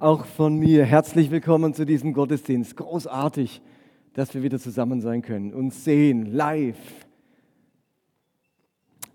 Auch 0.00 0.24
von 0.24 0.56
mir 0.56 0.86
herzlich 0.86 1.30
willkommen 1.30 1.74
zu 1.74 1.84
diesem 1.84 2.14
Gottesdienst. 2.14 2.74
Großartig, 2.74 3.60
dass 4.14 4.32
wir 4.32 4.42
wieder 4.42 4.58
zusammen 4.58 5.02
sein 5.02 5.20
können, 5.20 5.52
uns 5.52 5.84
sehen, 5.84 6.24
live. 6.24 6.78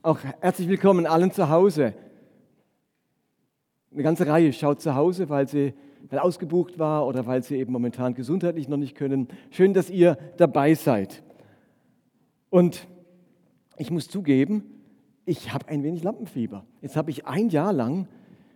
Auch 0.03 0.19
herzlich 0.41 0.67
willkommen 0.67 1.07
allen 1.07 1.31
zu 1.31 1.49
Hause. 1.49 1.95
Eine 3.91 4.03
ganze 4.03 4.27
Reihe 4.27 4.53
schaut 4.53 4.79
zu 4.79 4.93
Hause, 4.93 5.27
weil 5.27 5.47
sie 5.47 5.73
weil 6.07 6.19
ausgebucht 6.19 6.77
war 6.77 7.07
oder 7.07 7.25
weil 7.25 7.41
sie 7.41 7.55
eben 7.55 7.73
momentan 7.73 8.13
gesundheitlich 8.13 8.67
noch 8.67 8.77
nicht 8.77 8.93
können. 8.93 9.27
Schön, 9.49 9.73
dass 9.73 9.89
ihr 9.89 10.19
dabei 10.37 10.75
seid. 10.75 11.23
Und 12.51 12.87
ich 13.77 13.89
muss 13.89 14.07
zugeben, 14.07 14.63
ich 15.25 15.51
habe 15.51 15.67
ein 15.67 15.81
wenig 15.81 16.03
Lampenfieber. 16.03 16.63
Jetzt 16.83 16.95
habe 16.95 17.09
ich 17.09 17.25
ein 17.25 17.49
Jahr 17.49 17.73
lang 17.73 18.07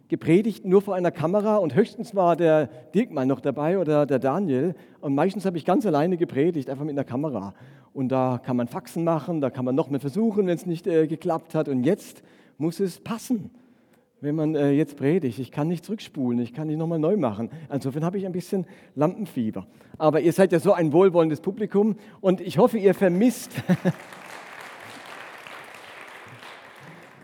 gepredigt, 0.10 0.66
nur 0.66 0.82
vor 0.82 0.96
einer 0.96 1.12
Kamera 1.12 1.58
und 1.58 1.76
höchstens 1.76 2.16
war 2.16 2.36
der 2.36 2.68
Dirkmann 2.94 3.28
noch 3.28 3.40
dabei 3.40 3.78
oder 3.78 4.06
der 4.06 4.20
Daniel 4.20 4.76
und 5.00 5.16
meistens 5.16 5.46
habe 5.46 5.58
ich 5.58 5.66
ganz 5.66 5.86
alleine 5.86 6.18
gepredigt, 6.18 6.70
einfach 6.70 6.84
mit 6.84 6.94
einer 6.94 7.04
Kamera. 7.06 7.54
Und 7.94 8.10
da 8.10 8.40
kann 8.44 8.58
man 8.58 8.68
Faxen 8.68 9.04
machen, 9.04 9.40
da 9.40 9.50
kann 9.50 9.66
man 9.66 9.76
noch 9.76 9.90
mehr 9.90 10.00
versuchen, 10.00 10.48
wenn 10.48 10.56
es 10.56 10.66
nicht 10.66 10.88
äh, 10.88 11.08
geklappt 11.08 11.56
hat 11.56 11.70
und 11.70 11.84
jetzt 11.84 12.24
muss 12.58 12.80
es 12.80 13.00
passen, 13.00 13.52
wenn 14.20 14.36
man 14.36 14.56
äh, 14.56 14.72
jetzt 14.72 14.98
predigt. 14.98 15.40
Ich 15.40 15.52
kann 15.52 15.68
nicht 15.68 15.86
zurückspulen, 15.86 16.40
ich 16.40 16.54
kann 16.54 16.68
nicht 16.68 16.78
nochmal 16.78 17.00
neu 17.00 17.16
machen. 17.16 17.50
Insofern 17.72 18.04
habe 18.04 18.18
ich 18.18 18.26
ein 18.26 18.32
bisschen 18.32 18.66
Lampenfieber. 18.96 19.68
Aber 19.98 20.22
ihr 20.22 20.34
seid 20.34 20.52
ja 20.52 20.60
so 20.60 20.74
ein 20.74 20.92
wohlwollendes 20.92 21.40
Publikum 21.40 21.96
und 22.20 22.42
ich 22.42 22.58
hoffe, 22.58 22.78
ihr 22.78 22.94
vermisst... 22.94 23.52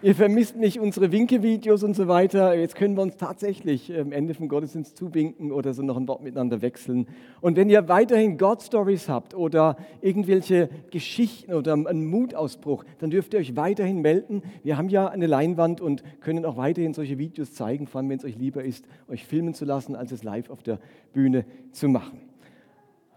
Ihr 0.02 0.14
vermisst 0.14 0.58
nicht 0.58 0.80
unsere 0.80 1.12
Winke-Videos 1.12 1.82
und 1.82 1.96
so 1.96 2.08
weiter. 2.08 2.54
Jetzt 2.54 2.76
können 2.76 2.96
wir 2.96 3.02
uns 3.02 3.16
tatsächlich 3.16 3.92
am 3.98 4.12
Ende 4.12 4.34
vom 4.34 4.50
Gottesdienst 4.50 4.98
zuwinken 4.98 5.52
oder 5.52 5.74
so 5.74 5.82
noch 5.84 5.96
ein 5.96 6.08
Wort 6.08 6.22
miteinander 6.22 6.62
wechseln. 6.62 7.08
Und 7.40 7.56
wenn 7.56 7.70
ihr 7.70 7.88
weiterhin 7.88 8.38
God-Stories 8.38 9.08
habt 9.08 9.34
oder 9.34 9.78
irgendwelche 10.02 10.70
Geschichten 10.92 11.54
oder 11.54 11.74
einen 11.74 12.06
Mutausbruch, 12.06 12.84
dann 13.00 13.10
dürft 13.10 13.34
ihr 13.34 13.40
euch 13.40 13.56
weiterhin 13.56 14.02
melden. 14.02 14.44
Wir 14.64 14.78
haben 14.78 14.90
ja 14.90 15.08
eine 15.08 15.28
Leinwand 15.28 15.80
und 15.80 16.04
können 16.20 16.46
auch 16.46 16.58
weiterhin 16.58 16.94
solche 16.94 17.18
Videos 17.18 17.54
zeigen, 17.54 17.88
vor 17.88 18.00
allem 18.00 18.10
wenn 18.10 18.20
es 18.20 18.26
euch 18.26 18.38
lieber 18.38 18.64
ist, 18.64 18.86
euch 19.08 19.26
filmen 19.26 19.54
zu 19.54 19.64
lassen, 19.64 19.96
als 19.96 20.12
es 20.12 20.24
live 20.24 20.50
auf 20.50 20.62
der 20.62 20.80
Bühne 21.14 21.46
zu 21.72 21.88
machen. 21.88 22.20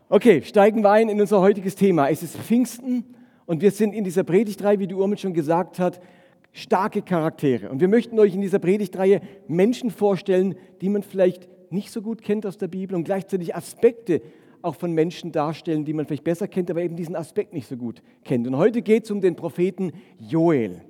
Okay, 0.09 0.43
steigen 0.43 0.83
wir 0.83 0.93
ein 0.93 1.09
in 1.09 1.21
unser 1.21 1.41
heutiges 1.41 1.75
Thema. 1.75 2.09
Es 2.09 2.23
ist 2.23 2.37
Pfingsten 2.37 3.05
und 3.47 3.63
wir 3.63 3.73
sind 3.73 3.93
in 3.93 4.05
dieser 4.05 4.23
Predigtreihe, 4.23 4.79
wie 4.79 4.87
die 4.87 4.95
Urmel 4.95 5.19
schon 5.19 5.35
gesagt 5.35 5.79
hat, 5.79 6.01
starke 6.53 7.03
Charaktere. 7.03 7.71
Und 7.71 7.81
wir 7.81 7.89
möchten 7.89 8.19
euch 8.19 8.35
in 8.35 8.41
dieser 8.41 8.59
Predigtreihe 8.59 9.21
Menschen 9.47 9.91
vorstellen, 9.91 10.55
die 10.81 10.89
man 10.89 11.03
vielleicht 11.03 11.49
nicht 11.71 11.91
so 11.91 12.03
gut 12.03 12.23
kennt 12.23 12.47
aus 12.47 12.59
der 12.59 12.69
Bibel 12.69 12.97
und 12.97 13.05
gleichzeitig 13.05 13.55
Aspekte 13.55 14.23
auch 14.63 14.75
von 14.75 14.93
Menschen 14.93 15.33
darstellen, 15.33 15.85
die 15.85 15.93
man 15.93 16.07
vielleicht 16.07 16.25
besser 16.25 16.49
kennt, 16.49 16.71
aber 16.71 16.83
eben 16.83 16.97
diesen 16.97 17.15
Aspekt 17.15 17.53
nicht 17.53 17.69
so 17.69 17.77
gut 17.77 18.03
kennt. 18.25 18.47
Und 18.47 18.57
heute 18.57 18.83
geht 18.83 19.05
es 19.05 19.11
um 19.11 19.21
den 19.21 19.37
Propheten 19.37 19.93
Joel. 20.19 20.81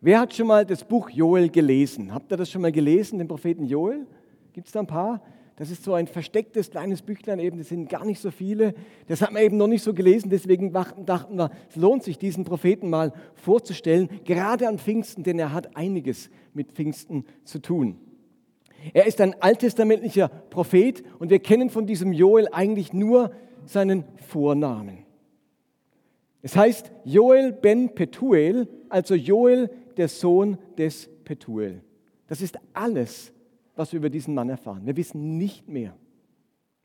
Wer 0.00 0.20
hat 0.20 0.34
schon 0.34 0.46
mal 0.46 0.64
das 0.66 0.84
Buch 0.84 1.10
Joel 1.10 1.48
gelesen? 1.48 2.12
Habt 2.12 2.30
ihr 2.30 2.36
das 2.36 2.50
schon 2.50 2.62
mal 2.62 2.72
gelesen, 2.72 3.18
den 3.18 3.26
Propheten 3.26 3.64
Joel? 3.64 4.06
Gibt 4.52 4.66
es 4.66 4.72
da 4.72 4.80
ein 4.80 4.86
paar? 4.86 5.22
Das 5.56 5.70
ist 5.70 5.84
so 5.84 5.94
ein 5.94 6.08
verstecktes 6.08 6.70
kleines 6.70 7.02
Büchlein 7.02 7.38
eben, 7.38 7.58
das 7.58 7.68
sind 7.68 7.88
gar 7.88 8.04
nicht 8.04 8.20
so 8.20 8.32
viele. 8.32 8.74
Das 9.06 9.22
hat 9.22 9.32
man 9.32 9.42
eben 9.42 9.56
noch 9.56 9.68
nicht 9.68 9.84
so 9.84 9.94
gelesen, 9.94 10.28
deswegen 10.28 10.72
dachten 10.72 11.38
wir, 11.38 11.50
es 11.68 11.76
lohnt 11.76 12.02
sich, 12.02 12.18
diesen 12.18 12.44
Propheten 12.44 12.90
mal 12.90 13.12
vorzustellen, 13.34 14.08
gerade 14.24 14.66
an 14.66 14.78
Pfingsten, 14.78 15.22
denn 15.22 15.38
er 15.38 15.52
hat 15.52 15.76
einiges 15.76 16.28
mit 16.54 16.72
Pfingsten 16.72 17.24
zu 17.44 17.60
tun. 17.60 17.98
Er 18.92 19.06
ist 19.06 19.20
ein 19.20 19.40
alttestamentlicher 19.40 20.28
Prophet 20.28 21.02
und 21.18 21.30
wir 21.30 21.38
kennen 21.38 21.70
von 21.70 21.86
diesem 21.86 22.12
Joel 22.12 22.48
eigentlich 22.50 22.92
nur 22.92 23.30
seinen 23.64 24.04
Vornamen. 24.16 25.04
Es 26.42 26.56
heißt 26.56 26.90
Joel 27.04 27.52
ben 27.52 27.94
Petuel, 27.94 28.68
also 28.88 29.14
Joel, 29.14 29.70
der 29.96 30.08
Sohn 30.08 30.58
des 30.76 31.08
Petuel. 31.24 31.82
Das 32.26 32.42
ist 32.42 32.58
alles, 32.74 33.32
was 33.76 33.92
wir 33.92 33.98
über 33.98 34.10
diesen 34.10 34.34
Mann 34.34 34.48
erfahren. 34.48 34.82
Wir 34.84 34.96
wissen 34.96 35.36
nicht 35.36 35.68
mehr. 35.68 35.94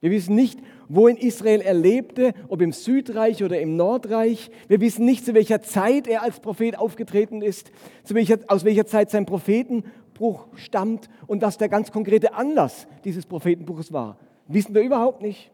Wir 0.01 0.11
wissen 0.11 0.33
nicht, 0.33 0.59
wo 0.87 1.07
in 1.07 1.17
Israel 1.17 1.59
er 1.59 1.73
lebte, 1.73 2.33
ob 2.47 2.61
im 2.61 2.71
Südreich 2.71 3.43
oder 3.43 3.59
im 3.59 3.75
Nordreich. 3.75 4.49
Wir 4.69 4.79
wissen 4.79 5.05
nicht, 5.05 5.25
zu 5.25 5.33
welcher 5.33 5.61
Zeit 5.61 6.07
er 6.07 6.23
als 6.23 6.39
Prophet 6.39 6.77
aufgetreten 6.77 7.41
ist, 7.41 7.71
welcher, 8.07 8.39
aus 8.47 8.63
welcher 8.63 8.85
Zeit 8.85 9.11
sein 9.11 9.25
Prophetenbuch 9.25 10.47
stammt 10.55 11.09
und 11.27 11.41
was 11.41 11.57
der 11.57 11.67
ganz 11.67 11.91
konkrete 11.91 12.33
Anlass 12.33 12.87
dieses 13.03 13.25
Prophetenbuches 13.25 13.91
war. 13.91 14.17
Wissen 14.47 14.73
wir 14.73 14.81
überhaupt 14.81 15.21
nicht. 15.21 15.51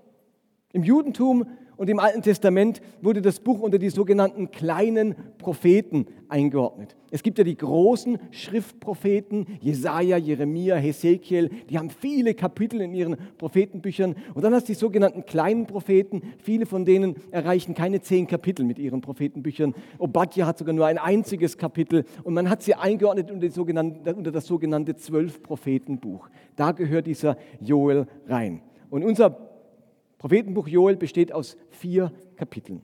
Im 0.73 0.83
Judentum 0.83 1.47
und 1.77 1.89
im 1.89 1.99
Alten 1.99 2.21
Testament 2.21 2.81
wurde 3.01 3.21
das 3.21 3.39
Buch 3.39 3.59
unter 3.59 3.77
die 3.77 3.89
sogenannten 3.89 4.51
kleinen 4.51 5.15
Propheten 5.37 6.07
eingeordnet. 6.29 6.95
Es 7.11 7.23
gibt 7.23 7.37
ja 7.37 7.43
die 7.43 7.57
großen 7.57 8.17
Schriftpropheten, 8.31 9.45
Jesaja, 9.61 10.17
Jeremia, 10.17 10.75
Hesekiel, 10.75 11.49
die 11.69 11.77
haben 11.77 11.89
viele 11.89 12.33
Kapitel 12.33 12.81
in 12.81 12.93
ihren 12.93 13.15
Prophetenbüchern. 13.37 14.15
Und 14.33 14.43
dann 14.43 14.53
hast 14.53 14.67
du 14.67 14.73
die 14.73 14.79
sogenannten 14.79 15.25
kleinen 15.25 15.65
Propheten, 15.65 16.21
viele 16.39 16.65
von 16.65 16.83
denen 16.83 17.15
erreichen 17.31 17.73
keine 17.73 18.01
zehn 18.01 18.27
Kapitel 18.27 18.65
mit 18.65 18.79
ihren 18.79 19.01
Prophetenbüchern. 19.01 19.75
Obadja 19.97 20.45
hat 20.45 20.57
sogar 20.57 20.73
nur 20.73 20.87
ein 20.87 20.97
einziges 20.97 21.57
Kapitel 21.57 22.05
und 22.23 22.33
man 22.33 22.49
hat 22.49 22.63
sie 22.63 22.75
eingeordnet 22.75 23.31
unter, 23.31 24.15
unter 24.17 24.31
das 24.31 24.45
sogenannte 24.45 24.95
Zwölf-Prophetenbuch. 24.95 26.29
Da 26.55 26.71
gehört 26.71 27.07
dieser 27.07 27.37
Joel 27.59 28.07
rein. 28.27 28.61
Und 28.89 29.03
unser 29.03 29.54
Prophetenbuch 30.25 30.67
Joel 30.67 30.95
besteht 30.95 31.31
aus 31.31 31.55
vier 31.69 32.11
Kapiteln. 32.35 32.81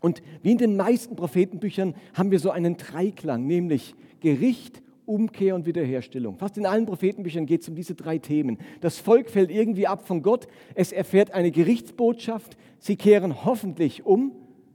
Und 0.00 0.24
wie 0.42 0.50
in 0.50 0.58
den 0.58 0.76
meisten 0.76 1.14
Prophetenbüchern 1.14 1.94
haben 2.14 2.32
wir 2.32 2.40
so 2.40 2.50
einen 2.50 2.76
Dreiklang, 2.76 3.46
nämlich 3.46 3.94
Gericht, 4.18 4.82
Umkehr 5.06 5.54
und 5.54 5.66
Wiederherstellung. 5.66 6.36
Fast 6.36 6.58
in 6.58 6.66
allen 6.66 6.84
Prophetenbüchern 6.84 7.46
geht 7.46 7.62
es 7.62 7.68
um 7.68 7.76
diese 7.76 7.94
drei 7.94 8.18
Themen. 8.18 8.58
Das 8.80 8.98
Volk 8.98 9.30
fällt 9.30 9.52
irgendwie 9.52 9.86
ab 9.86 10.04
von 10.04 10.20
Gott, 10.20 10.48
es 10.74 10.90
erfährt 10.90 11.30
eine 11.30 11.52
Gerichtsbotschaft, 11.52 12.56
sie 12.80 12.96
kehren 12.96 13.44
hoffentlich 13.44 14.04
um 14.04 14.32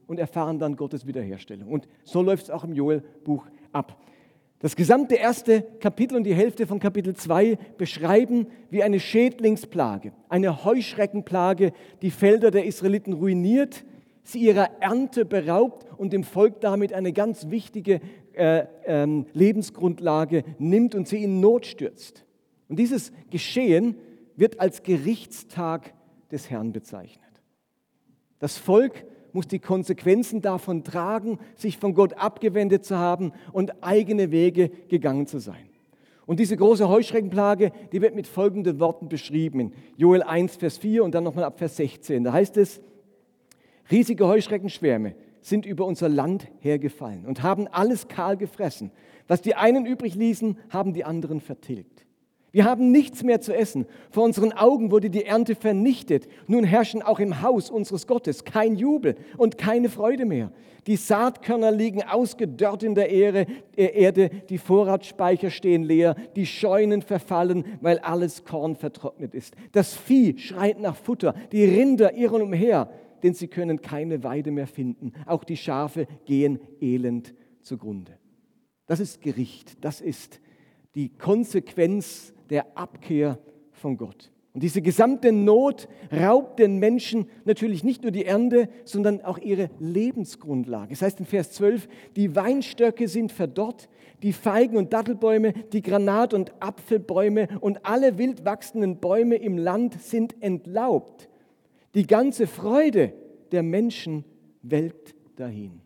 und 0.08 0.20
erfahren 0.20 0.58
dann 0.58 0.78
Gottes 0.78 1.06
Wiederherstellung. 1.06 1.68
Und 1.68 1.90
so 2.06 2.22
läuft 2.22 2.44
es 2.44 2.50
auch 2.50 2.64
im 2.64 2.72
Joel-Buch 2.72 3.46
ab. 3.74 4.02
Das 4.60 4.76
gesamte 4.76 5.16
erste 5.16 5.62
Kapitel 5.80 6.18
und 6.18 6.26
die 6.26 6.34
Hälfte 6.34 6.68
von 6.68 6.80
Kapitel 6.80 7.16
2 7.16 7.58
beschreiben, 7.78 8.48
wie 8.70 8.84
eine 8.84 9.00
Schädlingsplage, 9.00 10.12
eine 10.28 10.66
Heuschreckenplage 10.66 11.72
die 12.02 12.12
Felder 12.12 12.52
der 12.52 12.66
Israeliten 12.66 13.14
ruiniert, 13.14 13.86
sie 14.24 14.40
ihrer 14.40 14.82
Ernte 14.82 15.24
beraubt 15.24 15.88
und 15.98 16.12
dem 16.12 16.26
Volk 16.26 16.60
damit 16.60 16.92
eine 16.92 17.14
ganz 17.14 17.50
wichtige 17.50 18.02
äh, 18.34 18.66
ähm, 18.86 19.28
Lebensgrundlage 19.34 20.44
nimmt 20.58 20.94
und 20.94 21.08
sie 21.08 21.24
in 21.24 21.40
Not 21.40 21.66
stürzt. 21.66 22.26
Und 22.68 22.80
dieses 22.80 23.14
Geschehen 23.30 23.96
wird 24.36 24.60
als 24.60 24.84
Gerichtstag 24.84 25.94
des 26.32 26.50
Herrn 26.50 26.74
bezeichnet. 26.74 27.24
Das 28.40 28.58
Volk 28.58 29.06
muss 29.34 29.48
die 29.48 29.60
Konsequenzen 29.60 30.42
davon 30.42 30.84
tragen, 30.84 31.40
sich 31.56 31.78
von 31.78 31.94
Gott 31.94 32.14
abgewendet 32.14 32.86
zu 32.86 32.98
haben 32.98 33.32
und 33.52 33.84
eigene 33.84 34.32
Wege 34.32 34.70
gegangen 34.88 35.28
zu 35.28 35.40
sein. 35.40 35.70
Und 36.26 36.40
diese 36.40 36.56
große 36.56 36.88
Heuschreckenplage, 36.88 37.72
die 37.92 38.02
wird 38.02 38.14
mit 38.16 38.28
folgenden 38.28 38.80
Worten 38.80 39.10
beschrieben 39.10 39.60
in 39.60 39.74
Joel 39.98 40.22
1, 40.22 40.58
Vers 40.58 40.78
4 40.78 41.04
und 41.04 41.16
dann 41.16 41.24
nochmal 41.24 41.44
ab 41.44 41.58
Vers 41.58 41.78
16. 41.78 42.24
Da 42.24 42.34
heißt 42.34 42.56
es, 42.58 42.82
riesige 43.90 44.28
Heuschreckenschwärme 44.28 45.16
sind 45.42 45.66
über 45.66 45.86
unser 45.86 46.08
Land 46.08 46.48
hergefallen 46.60 47.26
und 47.26 47.42
haben 47.42 47.68
alles 47.68 48.08
kahl 48.08 48.38
gefressen. 48.38 48.92
Was 49.28 49.42
die 49.42 49.56
einen 49.56 49.86
übrig 49.86 50.16
ließen, 50.16 50.58
haben 50.70 50.94
die 50.94 51.04
anderen 51.04 51.40
vertilgt. 51.40 52.06
Wir 52.52 52.66
haben 52.66 52.92
nichts 52.92 53.24
mehr 53.24 53.42
zu 53.42 53.56
essen. 53.56 53.86
Vor 54.10 54.24
unseren 54.24 54.52
Augen 54.52 54.92
wurde 54.92 55.10
die 55.10 55.26
Ernte 55.26 55.56
vernichtet. 55.56 56.28
Nun 56.48 56.64
herrschen 56.64 57.02
auch 57.02 57.20
im 57.20 57.42
Haus 57.42 57.70
unseres 57.70 58.08
Gottes 58.08 58.44
kein 58.44 58.76
Jubel 58.76 59.16
und 59.38 59.58
keine 59.58 59.90
Freude 59.90 60.26
mehr. 60.26 60.52
Die 60.88 60.96
Saatkörner 60.96 61.72
liegen 61.72 62.02
ausgedörrt 62.02 62.82
in 62.82 62.96
der 62.96 63.12
äh, 63.12 63.46
Erde, 63.76 64.30
die 64.50 64.58
Vorratsspeicher 64.58 65.52
stehen 65.52 65.84
leer, 65.84 66.16
die 66.36 66.48
Scheunen 66.48 67.04
verfallen, 67.04 67.66
weil 67.82 68.00
alles 68.00 68.44
Korn 68.44 68.76
vertrocknet 68.76 69.36
ist. 69.36 69.54
Das 69.72 69.96
Vieh 69.96 70.38
schreit 70.40 70.80
nach 70.80 70.96
Futter, 70.96 71.36
die 71.52 71.66
Rinder 71.66 72.16
irren 72.16 72.42
umher, 72.42 72.90
denn 73.22 73.34
sie 73.36 73.48
können 73.48 73.82
keine 73.82 74.24
Weide 74.24 74.50
mehr 74.50 74.68
finden. 74.68 75.12
Auch 75.28 75.44
die 75.44 75.58
Schafe 75.58 76.08
gehen 76.26 76.60
elend 76.82 77.36
zugrunde. 77.62 78.18
Das 78.88 79.00
ist 79.00 79.22
Gericht, 79.22 79.84
das 79.86 80.02
ist 80.02 80.40
die 80.96 81.10
Konsequenz 81.10 82.34
der 82.50 82.78
Abkehr 82.78 83.40
von 83.72 83.98
Gott. 83.98 84.32
Und 84.54 84.64
diese 84.64 84.82
gesamte 84.82 85.32
Not 85.32 85.88
raubt 86.12 86.60
den 86.60 86.80
Menschen 86.80 87.28
natürlich 87.46 87.84
nicht 87.84 88.02
nur 88.02 88.12
die 88.12 88.26
Ernte, 88.26 88.68
sondern 88.84 89.22
auch 89.22 89.38
ihre 89.38 89.70
Lebensgrundlage. 89.80 90.92
Es 90.92 91.02
heißt 91.02 91.20
in 91.20 91.26
Vers 91.26 91.52
12, 91.52 91.88
die 92.16 92.36
Weinstöcke 92.36 93.08
sind 93.08 93.32
verdorrt, 93.32 93.90
die 94.24 94.34
Feigen- 94.34 94.78
und 94.78 94.92
Dattelbäume, 94.92 95.54
die 95.72 95.82
Granat- 95.82 96.34
und 96.34 96.52
Apfelbäume 96.62 97.48
und 97.62 97.86
alle 97.86 98.18
wild 98.18 98.44
wachsenden 98.44 98.98
Bäume 98.98 99.36
im 99.36 99.58
Land 99.58 100.02
sind 100.02 100.42
entlaubt. 100.42 101.30
Die 101.94 102.08
ganze 102.08 102.48
Freude 102.48 103.14
der 103.52 103.64
Menschen 103.64 104.26
welkt 104.62 105.16
dahin. 105.36 105.82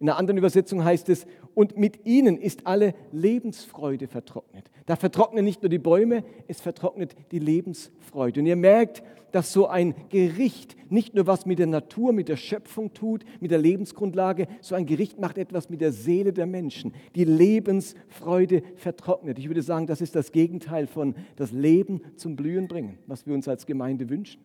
In 0.00 0.08
einer 0.08 0.18
anderen 0.18 0.38
Übersetzung 0.38 0.84
heißt 0.84 1.08
es, 1.08 1.26
und 1.58 1.76
mit 1.76 2.06
ihnen 2.06 2.38
ist 2.38 2.68
alle 2.68 2.94
Lebensfreude 3.10 4.06
vertrocknet. 4.06 4.70
Da 4.86 4.94
vertrocknen 4.94 5.44
nicht 5.44 5.60
nur 5.60 5.68
die 5.68 5.80
Bäume, 5.80 6.22
es 6.46 6.60
vertrocknet 6.60 7.16
die 7.32 7.40
Lebensfreude. 7.40 8.38
Und 8.38 8.46
ihr 8.46 8.54
merkt, 8.54 9.02
dass 9.32 9.52
so 9.52 9.66
ein 9.66 9.96
Gericht 10.08 10.76
nicht 10.88 11.14
nur 11.16 11.26
was 11.26 11.46
mit 11.46 11.58
der 11.58 11.66
Natur, 11.66 12.12
mit 12.12 12.28
der 12.28 12.36
Schöpfung 12.36 12.94
tut, 12.94 13.24
mit 13.40 13.50
der 13.50 13.58
Lebensgrundlage, 13.58 14.46
so 14.60 14.76
ein 14.76 14.86
Gericht 14.86 15.18
macht 15.18 15.36
etwas 15.36 15.68
mit 15.68 15.80
der 15.80 15.90
Seele 15.90 16.32
der 16.32 16.46
Menschen. 16.46 16.94
Die 17.16 17.24
Lebensfreude 17.24 18.62
vertrocknet. 18.76 19.40
Ich 19.40 19.48
würde 19.48 19.62
sagen, 19.62 19.88
das 19.88 20.00
ist 20.00 20.14
das 20.14 20.30
Gegenteil 20.30 20.86
von 20.86 21.16
das 21.34 21.50
Leben 21.50 22.02
zum 22.14 22.36
Blühen 22.36 22.68
bringen, 22.68 22.98
was 23.08 23.26
wir 23.26 23.34
uns 23.34 23.48
als 23.48 23.66
Gemeinde 23.66 24.08
wünschen. 24.08 24.44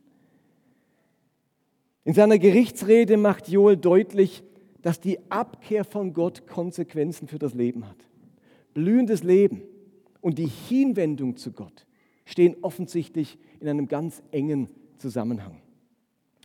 In 2.06 2.16
seiner 2.16 2.40
Gerichtsrede 2.40 3.18
macht 3.18 3.50
Joel 3.50 3.78
deutlich, 3.78 4.42
dass 4.84 5.00
die 5.00 5.18
Abkehr 5.32 5.84
von 5.84 6.14
Gott 6.14 6.46
Konsequenzen 6.46 7.28
für 7.28 7.40
das 7.40 7.56
Leben 7.56 7.88
hat. 7.88 7.98
Blühendes 8.76 9.24
Leben 9.24 9.64
und 10.22 10.38
die 10.38 10.48
Hinwendung 10.48 11.38
zu 11.38 11.52
Gott 11.52 11.88
stehen 12.26 12.56
offensichtlich 12.62 13.40
in 13.60 13.68
einem 13.68 13.88
ganz 13.88 14.22
engen 14.32 14.70
Zusammenhang. 14.98 15.58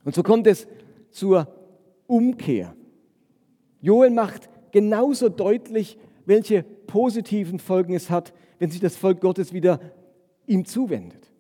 Und 0.05 0.15
so 0.15 0.23
kommt 0.23 0.47
es 0.47 0.67
zur 1.11 1.49
Umkehr. 2.07 2.75
Joel 3.81 4.11
macht 4.11 4.49
genauso 4.73 5.29
deutlich, 5.29 5.99
welche 6.25 6.63
positiven 6.63 7.59
Folgen 7.59 7.95
es 7.95 8.09
hat, 8.09 8.33
wenn 8.59 8.71
sich 8.71 8.81
das 8.81 8.97
Volk 8.97 9.21
Gottes 9.21 9.53
wieder 9.53 9.81
ihm 10.47 10.65
zuwendet, 10.65 11.31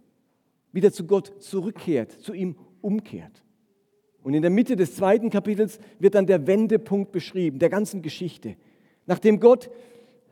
wieder 0.72 0.92
zu 0.92 1.06
Gott 1.06 1.42
zurückkehrt, 1.42 2.12
zu 2.12 2.32
ihm 2.32 2.56
umkehrt. 2.80 3.42
Und 4.28 4.34
in 4.34 4.42
der 4.42 4.50
Mitte 4.50 4.76
des 4.76 4.94
zweiten 4.94 5.30
Kapitels 5.30 5.78
wird 5.98 6.14
dann 6.14 6.26
der 6.26 6.46
Wendepunkt 6.46 7.12
beschrieben, 7.12 7.58
der 7.58 7.70
ganzen 7.70 8.02
Geschichte. 8.02 8.56
Nachdem 9.06 9.40
Gott 9.40 9.70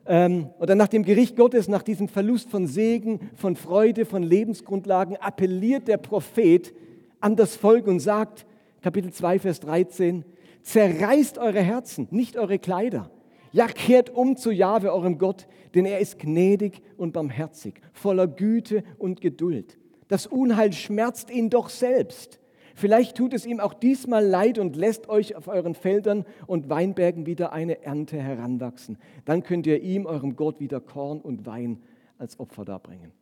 ähm, 0.04 0.50
oder 0.58 0.74
nach 0.74 0.88
dem 0.88 1.02
Gericht 1.02 1.34
Gottes, 1.34 1.66
nach 1.66 1.82
diesem 1.82 2.06
Verlust 2.06 2.50
von 2.50 2.66
Segen, 2.66 3.30
von 3.36 3.56
Freude, 3.56 4.04
von 4.04 4.22
Lebensgrundlagen, 4.22 5.16
appelliert 5.16 5.88
der 5.88 5.96
Prophet 5.96 6.74
an 7.20 7.36
das 7.36 7.56
Volk 7.56 7.86
und 7.86 8.00
sagt, 8.00 8.44
Kapitel 8.82 9.14
2, 9.14 9.38
Vers 9.38 9.60
13, 9.60 10.26
zerreißt 10.60 11.38
eure 11.38 11.62
Herzen, 11.62 12.06
nicht 12.10 12.36
eure 12.36 12.58
Kleider. 12.58 13.10
Ja, 13.52 13.66
kehrt 13.66 14.10
um 14.10 14.36
zu 14.36 14.50
Jahwe, 14.50 14.92
eurem 14.92 15.16
Gott, 15.16 15.46
denn 15.74 15.86
er 15.86 16.00
ist 16.00 16.18
gnädig 16.18 16.82
und 16.98 17.14
barmherzig, 17.14 17.80
voller 17.94 18.26
Güte 18.26 18.84
und 18.98 19.22
Geduld. 19.22 19.78
Das 20.08 20.26
Unheil 20.26 20.74
schmerzt 20.74 21.30
ihn 21.30 21.48
doch 21.48 21.70
selbst. 21.70 22.40
Vielleicht 22.78 23.16
tut 23.16 23.32
es 23.32 23.46
ihm 23.46 23.58
auch 23.58 23.72
diesmal 23.72 24.22
leid 24.22 24.58
und 24.58 24.76
lässt 24.76 25.08
euch 25.08 25.34
auf 25.34 25.48
euren 25.48 25.74
Feldern 25.74 26.26
und 26.46 26.68
Weinbergen 26.68 27.24
wieder 27.24 27.54
eine 27.54 27.82
Ernte 27.82 28.20
heranwachsen. 28.20 28.98
Dann 29.24 29.42
könnt 29.42 29.66
ihr 29.66 29.82
ihm, 29.82 30.04
eurem 30.04 30.36
Gott, 30.36 30.60
wieder 30.60 30.78
Korn 30.80 31.22
und 31.22 31.46
Wein 31.46 31.82
als 32.18 32.38
Opfer 32.38 32.66
darbringen. 32.66 33.12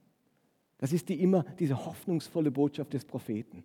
Das 0.78 0.92
ist 0.92 1.08
die 1.08 1.22
immer 1.22 1.44
diese 1.60 1.86
hoffnungsvolle 1.86 2.50
Botschaft 2.50 2.94
des 2.94 3.04
Propheten. 3.04 3.62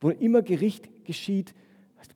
Wo 0.00 0.10
immer 0.10 0.42
Gericht 0.42 0.90
geschieht, 1.04 1.54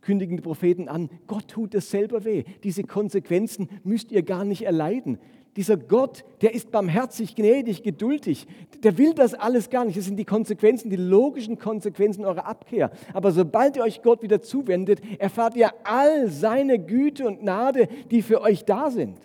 kündigen 0.01 0.37
die 0.37 0.43
Propheten 0.43 0.89
an, 0.89 1.09
Gott 1.29 1.47
tut 1.47 1.77
es 1.77 1.93
selber 1.93 2.25
weh. 2.25 2.43
Diese 2.65 2.83
Konsequenzen 2.83 3.69
müsst 3.85 4.11
ihr 4.11 4.25
gar 4.25 4.45
nicht 4.45 4.63
erleiden. 4.63 5.21
Dieser 5.57 5.79
Gott, 5.79 6.25
der 6.43 6.55
ist 6.55 6.71
barmherzig, 6.71 7.35
gnädig, 7.35 7.83
geduldig. 7.83 8.47
Der 8.83 8.99
will 8.99 9.15
das 9.15 9.33
alles 9.33 9.71
gar 9.71 9.87
nicht. 9.87 9.97
Das 9.97 10.05
sind 10.05 10.17
die 10.17 10.27
Konsequenzen, 10.27 10.91
die 10.91 10.97
logischen 10.97 11.59
Konsequenzen 11.59 12.27
eurer 12.27 12.47
Abkehr. 12.47 12.91
Aber 13.15 13.33
sobald 13.33 13.77
ihr 13.77 13.83
euch 13.83 14.03
Gott 14.03 14.23
wieder 14.23 14.43
zuwendet, 14.43 15.01
erfahrt 15.19 15.57
ihr 15.57 15.71
all 15.85 16.29
seine 16.29 16.79
Güte 16.79 17.27
und 17.27 17.41
Gnade, 17.41 17.89
die 18.11 18.21
für 18.21 18.43
euch 18.43 18.67
da 18.67 18.91
sind. 18.91 19.19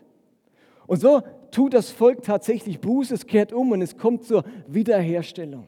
Und 0.87 1.01
so 1.01 1.21
tut 1.51 1.73
das 1.73 1.91
Volk 1.91 2.23
tatsächlich 2.23 2.79
Buße, 2.79 3.13
es 3.13 3.27
kehrt 3.27 3.51
um 3.51 3.71
und 3.71 3.81
es 3.81 3.97
kommt 3.97 4.23
zur 4.23 4.45
Wiederherstellung. 4.67 5.67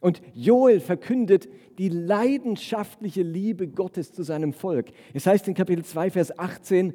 Und 0.00 0.20
Joel 0.34 0.80
verkündet 0.80 1.48
die 1.78 1.88
leidenschaftliche 1.88 3.22
Liebe 3.22 3.68
Gottes 3.68 4.12
zu 4.12 4.22
seinem 4.22 4.52
Volk. 4.52 4.86
Es 5.14 5.26
heißt 5.26 5.46
in 5.48 5.54
Kapitel 5.54 5.84
2, 5.84 6.10
Vers 6.10 6.38
18, 6.38 6.94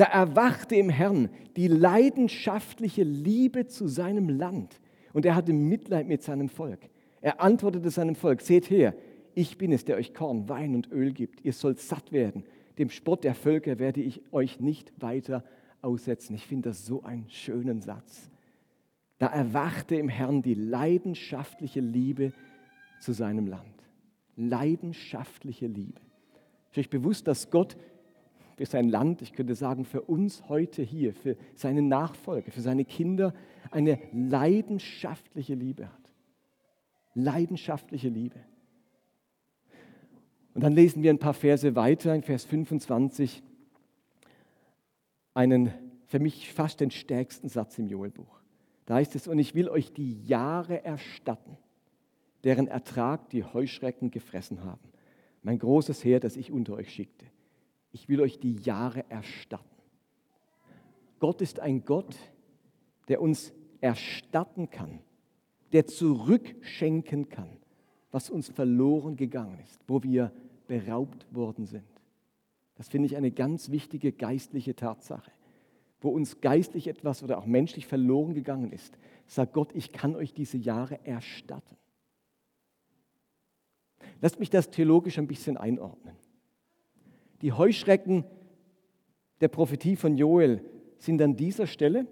da 0.00 0.06
erwachte 0.06 0.76
im 0.76 0.88
Herrn 0.88 1.28
die 1.56 1.68
leidenschaftliche 1.68 3.02
Liebe 3.02 3.66
zu 3.66 3.86
seinem 3.86 4.30
Land 4.30 4.80
und 5.12 5.26
er 5.26 5.34
hatte 5.34 5.52
Mitleid 5.52 6.08
mit 6.08 6.22
seinem 6.22 6.48
Volk. 6.48 6.88
Er 7.20 7.42
antwortete 7.42 7.90
seinem 7.90 8.14
Volk, 8.14 8.40
seht 8.40 8.70
her, 8.70 8.94
ich 9.34 9.58
bin 9.58 9.72
es, 9.72 9.84
der 9.84 9.96
euch 9.96 10.14
Korn, 10.14 10.48
Wein 10.48 10.74
und 10.74 10.90
Öl 10.90 11.12
gibt. 11.12 11.44
Ihr 11.44 11.52
sollt 11.52 11.80
satt 11.80 12.12
werden. 12.12 12.44
Dem 12.78 12.88
Spott 12.88 13.24
der 13.24 13.34
Völker 13.34 13.78
werde 13.78 14.00
ich 14.00 14.22
euch 14.32 14.58
nicht 14.58 14.90
weiter 15.02 15.44
aussetzen. 15.82 16.34
Ich 16.34 16.46
finde 16.46 16.70
das 16.70 16.86
so 16.86 17.02
einen 17.02 17.28
schönen 17.28 17.82
Satz. 17.82 18.30
Da 19.18 19.26
erwachte 19.26 19.96
im 19.96 20.08
Herrn 20.08 20.40
die 20.40 20.54
leidenschaftliche 20.54 21.80
Liebe 21.80 22.32
zu 23.00 23.12
seinem 23.12 23.46
Land. 23.46 23.66
Leidenschaftliche 24.36 25.66
Liebe. 25.66 26.00
Ist 26.70 26.78
euch 26.78 26.88
bewusst, 26.88 27.28
dass 27.28 27.50
Gott 27.50 27.76
für 28.60 28.66
sein 28.66 28.90
Land, 28.90 29.22
ich 29.22 29.32
könnte 29.32 29.54
sagen 29.54 29.86
für 29.86 30.02
uns 30.02 30.46
heute 30.50 30.82
hier, 30.82 31.14
für 31.14 31.34
seine 31.54 31.80
Nachfolger, 31.80 32.52
für 32.52 32.60
seine 32.60 32.84
Kinder 32.84 33.32
eine 33.70 33.98
leidenschaftliche 34.12 35.54
Liebe 35.54 35.86
hat. 35.86 36.12
Leidenschaftliche 37.14 38.10
Liebe. 38.10 38.38
Und 40.52 40.62
dann 40.62 40.74
lesen 40.74 41.02
wir 41.02 41.08
ein 41.08 41.18
paar 41.18 41.32
Verse 41.32 41.74
weiter, 41.74 42.14
in 42.14 42.22
Vers 42.22 42.44
25, 42.44 43.42
einen 45.32 45.72
für 46.04 46.18
mich 46.18 46.52
fast 46.52 46.80
den 46.80 46.90
stärksten 46.90 47.48
Satz 47.48 47.78
im 47.78 47.86
Joelbuch. 47.86 48.42
Da 48.84 48.96
heißt 48.96 49.14
es, 49.14 49.26
und 49.26 49.38
ich 49.38 49.54
will 49.54 49.70
euch 49.70 49.94
die 49.94 50.22
Jahre 50.26 50.84
erstatten, 50.84 51.56
deren 52.44 52.66
Ertrag 52.66 53.30
die 53.30 53.42
Heuschrecken 53.42 54.10
gefressen 54.10 54.64
haben. 54.64 54.92
Mein 55.42 55.58
großes 55.58 56.04
Heer, 56.04 56.20
das 56.20 56.36
ich 56.36 56.52
unter 56.52 56.74
euch 56.74 56.92
schickte 56.92 57.24
ich 57.92 58.08
will 58.08 58.20
euch 58.20 58.38
die 58.38 58.56
Jahre 58.56 59.08
erstatten. 59.10 59.64
Gott 61.18 61.40
ist 61.42 61.60
ein 61.60 61.84
Gott, 61.84 62.16
der 63.08 63.20
uns 63.20 63.52
erstatten 63.80 64.70
kann, 64.70 65.00
der 65.72 65.86
zurückschenken 65.86 67.28
kann, 67.28 67.58
was 68.10 68.30
uns 68.30 68.48
verloren 68.48 69.16
gegangen 69.16 69.58
ist, 69.60 69.80
wo 69.86 70.02
wir 70.02 70.32
beraubt 70.66 71.26
worden 71.34 71.66
sind. 71.66 71.84
Das 72.76 72.88
finde 72.88 73.06
ich 73.06 73.16
eine 73.16 73.30
ganz 73.30 73.70
wichtige 73.70 74.12
geistliche 74.12 74.74
Tatsache. 74.74 75.30
Wo 76.00 76.08
uns 76.08 76.40
geistlich 76.40 76.86
etwas 76.86 77.22
oder 77.22 77.36
auch 77.36 77.44
menschlich 77.44 77.86
verloren 77.86 78.32
gegangen 78.32 78.72
ist, 78.72 78.96
sagt 79.26 79.52
Gott, 79.52 79.74
ich 79.74 79.92
kann 79.92 80.16
euch 80.16 80.32
diese 80.32 80.56
Jahre 80.56 81.04
erstatten. 81.04 81.76
Lasst 84.22 84.40
mich 84.40 84.48
das 84.48 84.70
theologisch 84.70 85.18
ein 85.18 85.26
bisschen 85.26 85.58
einordnen. 85.58 86.16
Die 87.42 87.52
Heuschrecken 87.52 88.24
der 89.40 89.48
Prophetie 89.48 89.96
von 89.96 90.16
Joel 90.16 90.62
sind 90.98 91.22
an 91.22 91.36
dieser 91.36 91.66
Stelle 91.66 92.06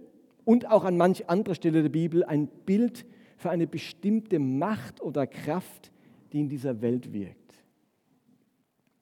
und 0.44 0.70
auch 0.70 0.84
an 0.84 0.96
manch 0.96 1.28
anderer 1.28 1.54
Stelle 1.54 1.82
der 1.82 1.90
Bibel 1.90 2.24
ein 2.24 2.48
Bild 2.48 3.04
für 3.36 3.50
eine 3.50 3.66
bestimmte 3.66 4.38
Macht 4.38 5.02
oder 5.02 5.26
Kraft, 5.26 5.92
die 6.32 6.40
in 6.40 6.48
dieser 6.48 6.80
Welt 6.80 7.12
wirkt. 7.12 7.64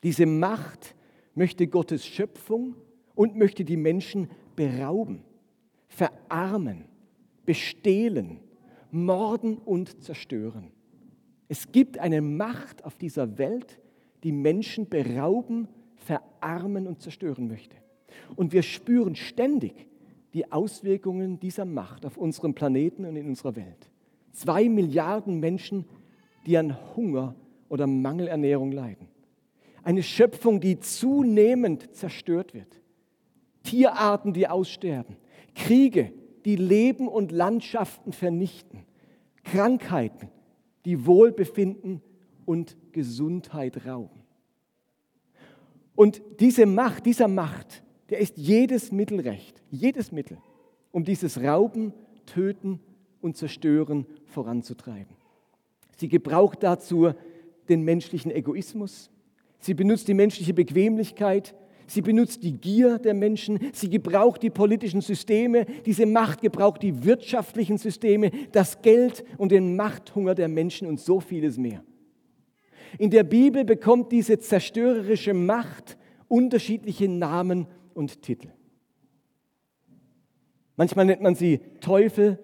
Diese 0.02 0.26
Macht 0.26 0.94
möchte 1.34 1.66
Gottes 1.66 2.04
Schöpfung 2.04 2.76
und 3.14 3.36
möchte 3.36 3.64
die 3.64 3.76
Menschen 3.76 4.28
berauben, 4.56 5.22
verarmen, 5.88 6.86
bestehlen, 7.44 8.40
morden 8.90 9.58
und 9.58 10.02
zerstören. 10.02 10.72
Es 11.48 11.70
gibt 11.70 11.98
eine 11.98 12.20
Macht 12.20 12.84
auf 12.84 12.96
dieser 12.96 13.38
Welt, 13.38 13.80
die 14.24 14.32
Menschen 14.32 14.88
berauben, 14.88 15.68
verarmen 15.96 16.86
und 16.86 17.00
zerstören 17.00 17.48
möchte. 17.48 17.76
Und 18.36 18.52
wir 18.52 18.62
spüren 18.62 19.16
ständig 19.16 19.88
die 20.34 20.50
Auswirkungen 20.52 21.40
dieser 21.40 21.64
Macht 21.64 22.04
auf 22.04 22.16
unserem 22.16 22.54
Planeten 22.54 23.04
und 23.04 23.16
in 23.16 23.26
unserer 23.26 23.56
Welt. 23.56 23.90
Zwei 24.32 24.68
Milliarden 24.68 25.40
Menschen, 25.40 25.86
die 26.46 26.56
an 26.58 26.76
Hunger 26.94 27.34
oder 27.68 27.86
Mangelernährung 27.86 28.70
leiden. 28.70 29.08
Eine 29.82 30.02
Schöpfung, 30.02 30.60
die 30.60 30.78
zunehmend 30.78 31.94
zerstört 31.94 32.54
wird. 32.54 32.80
Tierarten, 33.62 34.32
die 34.32 34.48
aussterben. 34.48 35.16
Kriege, 35.54 36.12
die 36.44 36.56
Leben 36.56 37.08
und 37.08 37.32
Landschaften 37.32 38.12
vernichten. 38.12 38.84
Krankheiten, 39.42 40.28
die 40.84 41.06
Wohlbefinden 41.06 42.02
und 42.44 42.76
Gesundheit 42.92 43.86
rauben. 43.86 44.25
Und 45.96 46.22
diese 46.38 46.66
Macht, 46.66 47.06
dieser 47.06 47.26
Macht, 47.26 47.82
der 48.10 48.18
ist 48.20 48.36
jedes 48.36 48.92
Mittel 48.92 49.20
recht, 49.20 49.60
jedes 49.70 50.12
Mittel, 50.12 50.38
um 50.92 51.02
dieses 51.04 51.42
Rauben, 51.42 51.92
Töten 52.26 52.80
und 53.20 53.36
Zerstören 53.36 54.06
voranzutreiben. 54.26 55.16
Sie 55.96 56.08
gebraucht 56.08 56.62
dazu 56.62 57.12
den 57.68 57.82
menschlichen 57.82 58.30
Egoismus, 58.30 59.10
sie 59.58 59.74
benutzt 59.74 60.06
die 60.06 60.14
menschliche 60.14 60.54
Bequemlichkeit, 60.54 61.54
sie 61.86 62.02
benutzt 62.02 62.42
die 62.42 62.52
Gier 62.52 62.98
der 62.98 63.14
Menschen, 63.14 63.58
sie 63.72 63.88
gebraucht 63.88 64.42
die 64.42 64.50
politischen 64.50 65.00
Systeme, 65.00 65.64
diese 65.86 66.04
Macht 66.04 66.42
gebraucht 66.42 66.82
die 66.82 67.04
wirtschaftlichen 67.04 67.78
Systeme, 67.78 68.30
das 68.52 68.82
Geld 68.82 69.24
und 69.38 69.50
den 69.50 69.76
Machthunger 69.76 70.34
der 70.34 70.48
Menschen 70.48 70.86
und 70.86 71.00
so 71.00 71.20
vieles 71.20 71.56
mehr. 71.56 71.82
In 72.98 73.10
der 73.10 73.24
Bibel 73.24 73.64
bekommt 73.64 74.12
diese 74.12 74.38
zerstörerische 74.38 75.34
Macht 75.34 75.96
unterschiedliche 76.28 77.08
Namen 77.08 77.66
und 77.94 78.22
Titel. 78.22 78.48
Manchmal 80.76 81.06
nennt 81.06 81.22
man 81.22 81.34
sie 81.34 81.60
Teufel, 81.80 82.38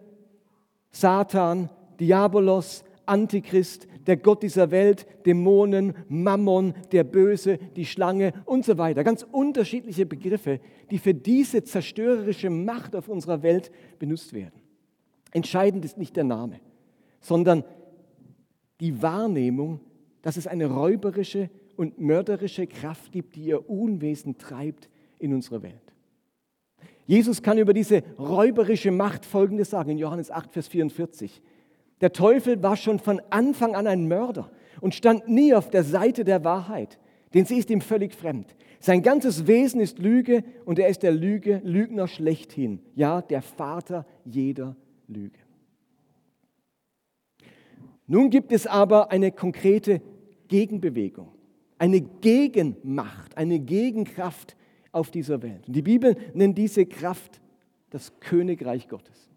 Satan, 0.91 1.71
Diabolos, 2.01 2.85
Antichrist, 3.07 3.87
der 4.07 4.17
Gott 4.17 4.43
dieser 4.43 4.71
Welt, 4.71 5.07
Dämonen, 5.27 5.95
Mammon, 6.09 6.75
der 6.91 7.05
Böse, 7.05 7.59
die 7.77 7.85
Schlange 7.85 8.33
und 8.45 8.65
so 8.65 8.79
weiter. 8.79 9.05
Ganz 9.05 9.25
unterschiedliche 9.31 10.07
Begriffe, 10.07 10.61
die 10.91 10.99
für 10.99 11.15
diese 11.15 11.63
zerstörerische 11.63 12.51
Macht 12.51 12.97
auf 12.97 13.09
unserer 13.09 13.43
Welt 13.43 13.71
benutzt 13.99 14.33
werden. 14.33 14.61
Entscheidend 15.31 15.85
ist 15.85 15.99
nicht 15.99 16.17
der 16.17 16.25
Name, 16.25 16.61
sondern 17.21 17.65
die 18.81 19.01
Wahrnehmung, 19.01 19.81
dass 20.23 20.37
es 20.37 20.47
eine 20.47 20.67
räuberische 20.67 21.51
und 21.77 22.01
mörderische 22.01 22.67
Kraft 22.67 23.13
gibt, 23.13 23.37
die 23.37 23.45
ihr 23.45 23.69
Unwesen 23.69 24.39
treibt 24.39 24.89
in 25.19 25.35
unserer 25.35 25.63
Welt. 25.63 25.93
Jesus 27.07 27.43
kann 27.43 27.59
über 27.59 27.75
diese 27.75 28.03
räuberische 28.19 28.91
Macht 28.91 29.27
Folgendes 29.27 29.71
sagen 29.71 29.91
in 29.91 29.99
Johannes 29.99 30.31
8, 30.31 30.53
Vers 30.53 30.69
44. 30.69 31.43
Der 32.01 32.13
Teufel 32.13 32.63
war 32.63 32.77
schon 32.77 32.99
von 32.99 33.21
Anfang 33.31 33.75
an 33.75 33.87
ein 33.87 34.09
Mörder 34.09 34.51
und 34.81 34.95
stand 34.95 35.29
nie 35.29 35.55
auf 35.55 35.71
der 35.71 35.85
Seite 35.85 36.25
der 36.25 36.45
Wahrheit, 36.45 36.99
denn 37.35 37.45
sie 37.45 37.59
ist 37.59 37.71
ihm 37.71 37.81
völlig 37.81 38.15
fremd. 38.15 38.55
Sein 38.81 39.03
ganzes 39.03 39.47
Wesen 39.47 39.81
ist 39.81 39.99
Lüge 39.99 40.43
und 40.65 40.79
er 40.79 40.89
ist 40.89 41.03
der 41.03 41.13
Lüge, 41.13 41.61
Lügner 41.65 42.09
schlechthin, 42.09 42.81
ja, 42.95 43.23
der 43.23 43.43
Vater 43.43 44.07
jeder 44.25 44.77
Lüge. 45.07 45.39
Nun 48.07 48.31
gibt 48.31 48.53
es 48.53 48.67
aber 48.67 49.11
eine 49.11 49.31
konkrete 49.31 50.03
Gegenbewegung, 50.53 51.29
eine 51.79 52.03
Gegenmacht, 52.03 53.39
eine 53.39 53.59
Gegenkraft 53.59 54.55
auf 54.93 55.11
dieser 55.11 55.41
Welt. 55.43 55.67
Und 55.67 55.75
die 55.75 55.81
Bibel 55.81 56.15
nennt 56.35 56.59
diese 56.59 56.85
Kraft 56.85 57.41
das 57.89 58.21
Königreich 58.21 58.87
Gottes. 58.87 59.31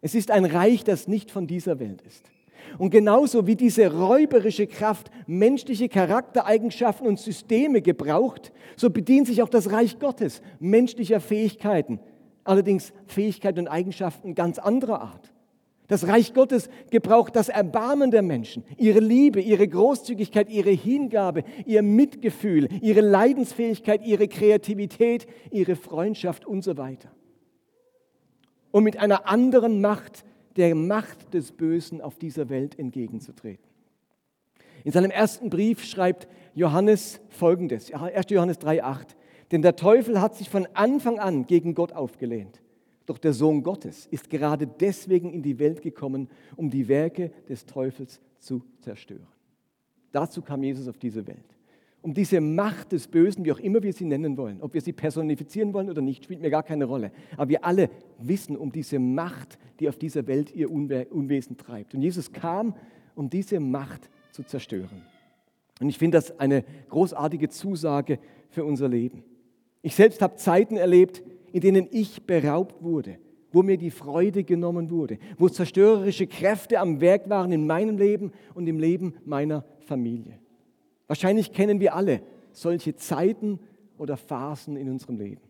Es 0.00 0.14
ist 0.14 0.30
ein 0.30 0.44
Reich, 0.44 0.84
das 0.84 1.08
nicht 1.08 1.32
von 1.32 1.48
dieser 1.48 1.80
Welt 1.80 2.00
ist. 2.02 2.30
Und 2.78 2.90
genauso 2.90 3.48
wie 3.48 3.56
diese 3.56 3.92
räuberische 3.92 4.68
Kraft 4.68 5.10
menschliche 5.26 5.88
Charaktereigenschaften 5.88 7.08
und 7.08 7.18
Systeme 7.18 7.82
gebraucht, 7.82 8.52
so 8.76 8.90
bedient 8.90 9.26
sich 9.26 9.42
auch 9.42 9.48
das 9.48 9.72
Reich 9.72 9.98
Gottes 9.98 10.42
menschlicher 10.60 11.18
Fähigkeiten, 11.18 11.98
allerdings 12.44 12.92
Fähigkeiten 13.06 13.58
und 13.58 13.68
Eigenschaften 13.68 14.36
ganz 14.36 14.60
anderer 14.60 15.00
Art. 15.00 15.32
Das 15.88 16.08
Reich 16.08 16.34
Gottes 16.34 16.68
gebraucht 16.90 17.36
das 17.36 17.48
Erbarmen 17.48 18.10
der 18.10 18.22
Menschen, 18.22 18.64
ihre 18.76 18.98
Liebe, 18.98 19.40
ihre 19.40 19.68
Großzügigkeit, 19.68 20.50
ihre 20.50 20.70
Hingabe, 20.70 21.44
ihr 21.64 21.82
Mitgefühl, 21.82 22.68
ihre 22.82 23.02
Leidensfähigkeit, 23.02 24.04
ihre 24.04 24.26
Kreativität, 24.26 25.26
ihre 25.50 25.76
Freundschaft 25.76 26.44
und 26.44 26.62
so 26.62 26.76
weiter. 26.76 27.10
Um 28.72 28.82
mit 28.82 28.98
einer 28.98 29.28
anderen 29.28 29.80
Macht, 29.80 30.24
der 30.56 30.74
Macht 30.74 31.34
des 31.34 31.52
Bösen 31.52 32.00
auf 32.00 32.18
dieser 32.18 32.48
Welt 32.48 32.78
entgegenzutreten. 32.78 33.64
In 34.84 34.92
seinem 34.92 35.10
ersten 35.10 35.50
Brief 35.50 35.84
schreibt 35.84 36.28
Johannes 36.54 37.20
folgendes, 37.28 37.92
1. 37.92 38.26
Johannes 38.30 38.60
3,8. 38.60 39.16
Denn 39.52 39.62
der 39.62 39.76
Teufel 39.76 40.20
hat 40.20 40.34
sich 40.34 40.50
von 40.50 40.66
Anfang 40.74 41.18
an 41.18 41.46
gegen 41.46 41.74
Gott 41.74 41.92
aufgelehnt. 41.92 42.60
Doch 43.06 43.18
der 43.18 43.32
Sohn 43.32 43.62
Gottes 43.62 44.06
ist 44.10 44.28
gerade 44.28 44.66
deswegen 44.66 45.32
in 45.32 45.42
die 45.42 45.58
Welt 45.58 45.80
gekommen, 45.80 46.28
um 46.56 46.68
die 46.68 46.88
Werke 46.88 47.30
des 47.48 47.64
Teufels 47.64 48.20
zu 48.38 48.62
zerstören. 48.80 49.26
Dazu 50.12 50.42
kam 50.42 50.62
Jesus 50.62 50.88
auf 50.88 50.98
diese 50.98 51.26
Welt. 51.26 51.56
Um 52.02 52.14
diese 52.14 52.40
Macht 52.40 52.92
des 52.92 53.08
Bösen, 53.08 53.44
wie 53.44 53.52
auch 53.52 53.58
immer 53.58 53.82
wir 53.82 53.92
sie 53.92 54.04
nennen 54.04 54.36
wollen, 54.36 54.60
ob 54.60 54.74
wir 54.74 54.80
sie 54.80 54.92
personifizieren 54.92 55.72
wollen 55.72 55.90
oder 55.90 56.02
nicht, 56.02 56.24
spielt 56.24 56.40
mir 56.40 56.50
gar 56.50 56.62
keine 56.62 56.84
Rolle. 56.84 57.10
Aber 57.36 57.48
wir 57.48 57.64
alle 57.64 57.90
wissen 58.18 58.56
um 58.56 58.70
diese 58.70 58.98
Macht, 58.98 59.58
die 59.80 59.88
auf 59.88 59.96
dieser 59.96 60.26
Welt 60.26 60.54
ihr 60.54 60.70
Unwesen 60.70 61.56
treibt. 61.56 61.94
Und 61.94 62.02
Jesus 62.02 62.32
kam, 62.32 62.74
um 63.14 63.28
diese 63.28 63.58
Macht 63.58 64.08
zu 64.30 64.44
zerstören. 64.44 65.02
Und 65.80 65.88
ich 65.88 65.98
finde 65.98 66.18
das 66.18 66.38
eine 66.38 66.64
großartige 66.88 67.48
Zusage 67.48 68.18
für 68.50 68.64
unser 68.64 68.88
Leben. 68.88 69.24
Ich 69.82 69.94
selbst 69.94 70.22
habe 70.22 70.36
Zeiten 70.36 70.76
erlebt, 70.76 71.22
in 71.56 71.62
denen 71.62 71.88
ich 71.90 72.24
beraubt 72.24 72.82
wurde, 72.82 73.16
wo 73.50 73.62
mir 73.62 73.78
die 73.78 73.90
Freude 73.90 74.44
genommen 74.44 74.90
wurde, 74.90 75.16
wo 75.38 75.48
zerstörerische 75.48 76.26
Kräfte 76.26 76.78
am 76.78 77.00
Werk 77.00 77.30
waren 77.30 77.50
in 77.50 77.66
meinem 77.66 77.96
Leben 77.96 78.32
und 78.52 78.66
im 78.66 78.78
Leben 78.78 79.14
meiner 79.24 79.64
Familie. 79.78 80.38
Wahrscheinlich 81.06 81.54
kennen 81.54 81.80
wir 81.80 81.94
alle 81.94 82.20
solche 82.52 82.94
Zeiten 82.94 83.58
oder 83.96 84.18
Phasen 84.18 84.76
in 84.76 84.90
unserem 84.90 85.16
Leben. 85.16 85.40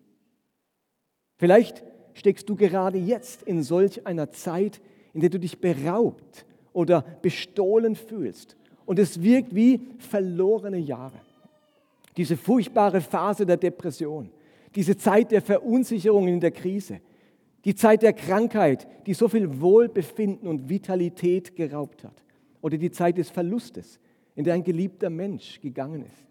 Vielleicht 1.39 1.83
steckst 2.15 2.49
du 2.49 2.55
gerade 2.55 2.99
jetzt 2.99 3.43
in 3.43 3.65
solch 3.65 4.07
einer 4.07 4.31
Zeit, 4.31 4.81
in 5.13 5.23
der 5.23 5.31
du 5.31 5.41
dich 5.41 5.61
beraubt 5.61 6.47
oder 6.73 7.03
bestohlen 7.21 7.97
fühlst. 7.97 8.57
Und 8.85 9.01
es 9.01 9.25
wirkt 9.25 9.57
wie 9.57 9.81
verlorene 9.99 10.79
Jahre. 10.79 11.21
Diese 12.17 12.37
furchtbare 12.37 13.01
Phase 13.01 13.45
der 13.45 13.57
Depression, 13.57 14.31
diese 14.77 14.97
Zeit 14.97 15.33
der 15.33 15.41
Verunsicherung 15.41 16.29
in 16.29 16.39
der 16.39 16.51
Krise, 16.51 17.01
die 17.65 17.75
Zeit 17.75 18.03
der 18.03 18.13
Krankheit, 18.13 18.87
die 19.07 19.15
so 19.15 19.27
viel 19.27 19.61
Wohlbefinden 19.61 20.47
und 20.47 20.69
Vitalität 20.69 21.57
geraubt 21.57 22.05
hat, 22.05 22.23
oder 22.61 22.77
die 22.77 22.91
Zeit 22.91 23.17
des 23.17 23.31
Verlustes, 23.31 23.99
in 24.35 24.45
der 24.45 24.55
ein 24.55 24.63
geliebter 24.63 25.09
Mensch 25.09 25.61
gegangen 25.61 26.05
ist. 26.05 26.27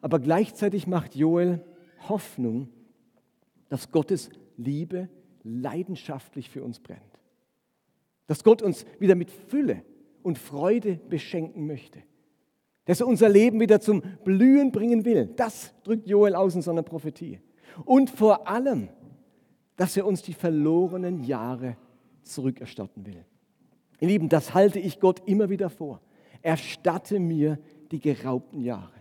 Aber 0.00 0.20
gleichzeitig 0.20 0.86
macht 0.86 1.16
Joel 1.16 1.64
Hoffnung, 2.08 2.68
dass 3.68 3.90
Gottes 3.90 4.30
Liebe 4.56 5.08
leidenschaftlich 5.42 6.50
für 6.50 6.62
uns 6.62 6.78
brennt. 6.78 7.00
Dass 8.26 8.44
Gott 8.44 8.62
uns 8.62 8.84
wieder 8.98 9.14
mit 9.14 9.30
Fülle 9.30 9.82
und 10.22 10.38
Freude 10.38 11.00
beschenken 11.08 11.66
möchte 11.66 12.02
dass 12.88 13.00
er 13.00 13.06
unser 13.06 13.28
Leben 13.28 13.60
wieder 13.60 13.82
zum 13.82 14.00
Blühen 14.24 14.72
bringen 14.72 15.04
will. 15.04 15.26
Das 15.36 15.74
drückt 15.84 16.08
Joel 16.08 16.34
aus 16.34 16.54
in 16.54 16.62
seiner 16.62 16.82
Prophetie. 16.82 17.38
Und 17.84 18.08
vor 18.08 18.48
allem, 18.48 18.88
dass 19.76 19.94
er 19.98 20.06
uns 20.06 20.22
die 20.22 20.32
verlorenen 20.32 21.22
Jahre 21.22 21.76
zurückerstatten 22.22 23.04
will. 23.04 23.26
Ihr 24.00 24.08
Lieben, 24.08 24.30
das 24.30 24.54
halte 24.54 24.78
ich 24.78 25.00
Gott 25.00 25.20
immer 25.26 25.50
wieder 25.50 25.68
vor. 25.68 26.00
Erstatte 26.40 27.20
mir 27.20 27.58
die 27.90 28.00
geraubten 28.00 28.62
Jahre. 28.62 28.94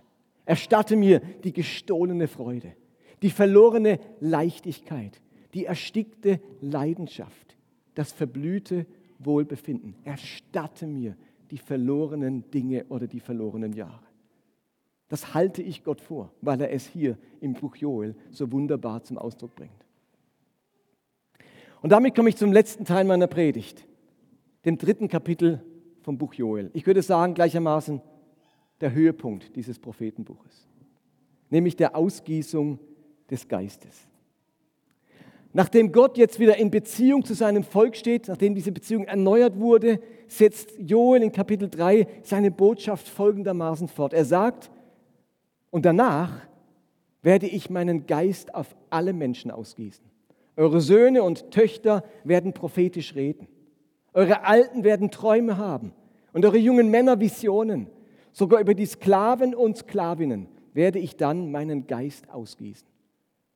Erstatte 0.43 0.97
mir 0.97 1.21
die 1.45 1.53
gestohlene 1.53 2.27
Freude, 2.27 2.73
die 3.21 3.29
verlorene 3.29 4.01
Leichtigkeit, 4.19 5.21
die 5.53 5.63
erstickte 5.63 6.41
Leidenschaft, 6.59 7.55
das 7.95 8.11
verblühte 8.11 8.85
Wohlbefinden. 9.19 9.95
Erstatte 10.03 10.87
mir 10.87 11.15
die 11.51 11.57
verlorenen 11.57 12.49
Dinge 12.51 12.85
oder 12.89 13.07
die 13.07 13.19
verlorenen 13.19 13.73
Jahre. 13.73 14.03
Das 15.09 15.33
halte 15.33 15.61
ich 15.61 15.83
Gott 15.83 16.01
vor, 16.01 16.31
weil 16.41 16.59
er 16.59 16.71
es 16.71 16.85
hier 16.85 17.17
im 17.39 17.53
Buch 17.53 17.75
Joel 17.77 18.15
so 18.29 18.51
wunderbar 18.51 19.03
zum 19.03 19.17
Ausdruck 19.17 19.55
bringt. 19.55 19.85
Und 21.81 21.91
damit 21.91 22.15
komme 22.15 22.29
ich 22.29 22.35
zum 22.35 22.51
letzten 22.51 22.85
Teil 22.85 23.05
meiner 23.05 23.27
Predigt, 23.27 23.87
dem 24.65 24.77
dritten 24.77 25.07
Kapitel 25.07 25.63
vom 26.01 26.17
Buch 26.17 26.33
Joel. 26.33 26.69
Ich 26.73 26.85
würde 26.85 27.01
sagen 27.01 27.33
gleichermaßen 27.33 28.01
der 28.81 28.93
Höhepunkt 28.93 29.55
dieses 29.55 29.79
Prophetenbuches, 29.79 30.67
nämlich 31.49 31.75
der 31.75 31.95
Ausgießung 31.95 32.79
des 33.29 33.47
Geistes. 33.47 34.07
Nachdem 35.53 35.91
Gott 35.91 36.17
jetzt 36.17 36.39
wieder 36.39 36.57
in 36.57 36.69
Beziehung 36.69 37.23
zu 37.23 37.33
seinem 37.33 37.63
Volk 37.63 37.95
steht, 37.95 38.27
nachdem 38.27 38.53
diese 38.53 38.71
Beziehung 38.71 39.05
erneuert 39.05 39.57
wurde, 39.57 39.99
setzt 40.27 40.73
Joel 40.79 41.23
in 41.23 41.31
Kapitel 41.31 41.69
3 41.69 42.07
seine 42.23 42.51
Botschaft 42.51 43.07
folgendermaßen 43.07 43.87
fort. 43.87 44.13
Er 44.13 44.25
sagt, 44.25 44.69
und 45.69 45.85
danach 45.85 46.47
werde 47.21 47.47
ich 47.47 47.69
meinen 47.69 48.07
Geist 48.07 48.55
auf 48.55 48.75
alle 48.89 49.13
Menschen 49.13 49.51
ausgießen. 49.51 50.05
Eure 50.55 50.81
Söhne 50.81 51.23
und 51.23 51.51
Töchter 51.51 52.03
werden 52.23 52.53
prophetisch 52.53 53.15
reden. 53.15 53.47
Eure 54.13 54.45
Alten 54.45 54.83
werden 54.83 55.11
Träume 55.11 55.57
haben 55.57 55.93
und 56.33 56.45
eure 56.45 56.57
jungen 56.57 56.89
Männer 56.89 57.19
Visionen. 57.19 57.87
Sogar 58.31 58.59
über 58.61 58.73
die 58.73 58.85
Sklaven 58.85 59.53
und 59.53 59.77
Sklavinnen 59.77 60.47
werde 60.73 60.99
ich 60.99 61.15
dann 61.17 61.51
meinen 61.51 61.87
Geist 61.87 62.29
ausgießen. 62.29 62.87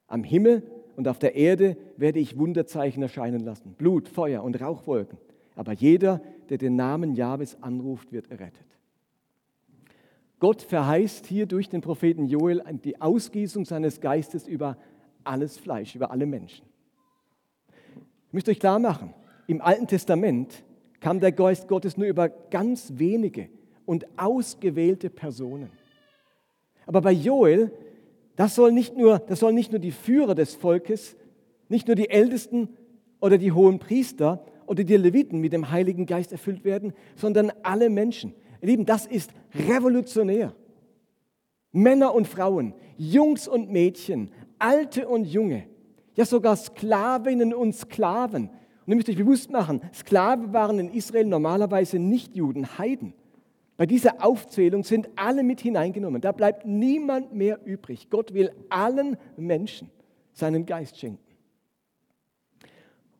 Am 0.08 0.24
Himmel 0.24 0.64
und 0.96 1.08
auf 1.08 1.20
der 1.20 1.36
Erde 1.36 1.78
werde 1.98 2.20
ich 2.20 2.38
Wunderzeichen 2.38 3.02
erscheinen 3.02 3.40
lassen. 3.40 3.74
Blut, 3.78 4.10
Feuer 4.10 4.44
und 4.44 4.60
Rauchwolken. 4.60 5.18
Aber 5.62 5.74
jeder, 5.74 6.24
der 6.50 6.58
den 6.58 6.76
Namen 6.76 7.14
Jahwes 7.14 7.56
anruft, 7.62 8.12
wird 8.12 8.32
errettet. 8.32 8.66
Gott 10.40 10.64
verheißt 10.64 11.28
hier 11.28 11.46
durch 11.46 11.70
den 11.70 11.82
Propheten 11.82 12.26
Joel 12.26 12.64
die 12.84 13.00
Ausgießung 13.00 13.66
seines 13.66 14.02
Geistes 14.02 14.48
über 14.48 14.76
alles 15.24 15.60
Fleisch, 15.60 15.94
über 15.94 16.10
alle 16.10 16.26
Menschen. 16.26 16.66
Ich 18.26 18.34
möchte 18.34 18.50
euch 18.50 18.60
klar 18.60 18.80
machen, 18.80 19.14
im 19.46 19.62
Alten 19.62 19.86
Testament 19.86 20.64
kam 21.00 21.20
der 21.20 21.32
Geist 21.32 21.68
Gottes 21.68 21.96
nur 21.96 22.08
über 22.08 22.28
ganz 22.28 22.94
wenige 22.96 23.48
und 23.86 24.08
ausgewählte 24.18 25.12
Personen. 25.12 25.70
Aber 26.88 27.02
bei 27.02 27.12
Joel, 27.12 27.72
das 28.36 28.56
soll 28.56 28.72
nicht 28.72 28.98
nur, 28.98 29.20
das 29.20 29.42
soll 29.42 29.54
nicht 29.54 29.72
nur 29.72 29.80
die 29.80 29.92
Führer 29.92 30.34
des 30.34 30.56
Volkes, 30.56 31.16
nicht 31.70 31.86
nur 31.86 31.96
die 31.96 32.10
Ältesten 32.10 32.68
oder 33.20 33.38
die 33.38 33.52
hohen 33.52 33.78
Priester 33.78 34.44
oder 34.72 34.86
die 34.86 34.96
Leviten 34.96 35.42
mit 35.42 35.52
dem 35.52 35.70
Heiligen 35.70 36.06
Geist 36.06 36.32
erfüllt 36.32 36.64
werden, 36.64 36.94
sondern 37.18 37.52
alle 37.62 37.90
Menschen. 37.90 38.34
Ihr 38.62 38.70
Lieben, 38.70 38.86
das 38.86 39.06
ist 39.06 39.32
revolutionär. 39.68 40.56
Männer 41.74 42.16
und 42.16 42.26
Frauen, 42.26 42.74
Jungs 42.96 43.50
und 43.50 43.70
Mädchen, 43.70 44.32
Alte 44.60 45.10
und 45.10 45.26
Junge, 45.26 45.66
ja 46.16 46.24
sogar 46.24 46.56
Sklavinnen 46.56 47.54
und 47.54 47.76
Sklaven. 47.76 48.44
Und 48.86 48.88
ihr 48.88 48.96
müsst 48.96 49.10
euch 49.10 49.18
bewusst 49.18 49.52
machen, 49.52 49.82
Sklaven 49.94 50.54
waren 50.54 50.80
in 50.80 50.94
Israel 50.94 51.26
normalerweise 51.26 52.00
nicht 52.00 52.34
Juden, 52.34 52.78
Heiden. 52.78 53.14
Bei 53.76 53.86
dieser 53.86 54.24
Aufzählung 54.24 54.86
sind 54.86 55.10
alle 55.18 55.44
mit 55.44 55.60
hineingenommen. 55.60 56.22
Da 56.22 56.32
bleibt 56.32 56.66
niemand 56.66 57.34
mehr 57.34 57.60
übrig. 57.66 58.10
Gott 58.10 58.34
will 58.34 58.54
allen 58.70 59.18
Menschen 59.36 59.92
seinen 60.32 60.66
Geist 60.66 60.98
schenken. 60.98 61.20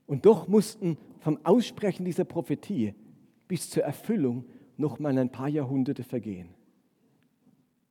Und 0.08 0.26
doch 0.26 0.48
mussten 0.48 0.98
vom 1.22 1.40
Aussprechen 1.46 2.04
dieser 2.04 2.26
Prophetie 2.26 2.94
bis 3.48 3.70
zur 3.70 3.84
Erfüllung 3.84 4.46
noch 4.78 5.00
mal 5.00 5.18
ein 5.18 5.32
paar 5.32 5.48
Jahrhunderte 5.48 6.04
vergehen. 6.04 6.50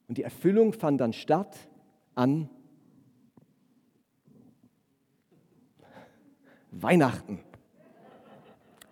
Und 0.09 0.19
die 0.19 0.25
Erfüllung 0.25 0.73
fand 0.73 1.01
dann 1.01 1.13
statt 1.13 1.57
an 2.15 2.51
Weihnachten. 6.73 7.39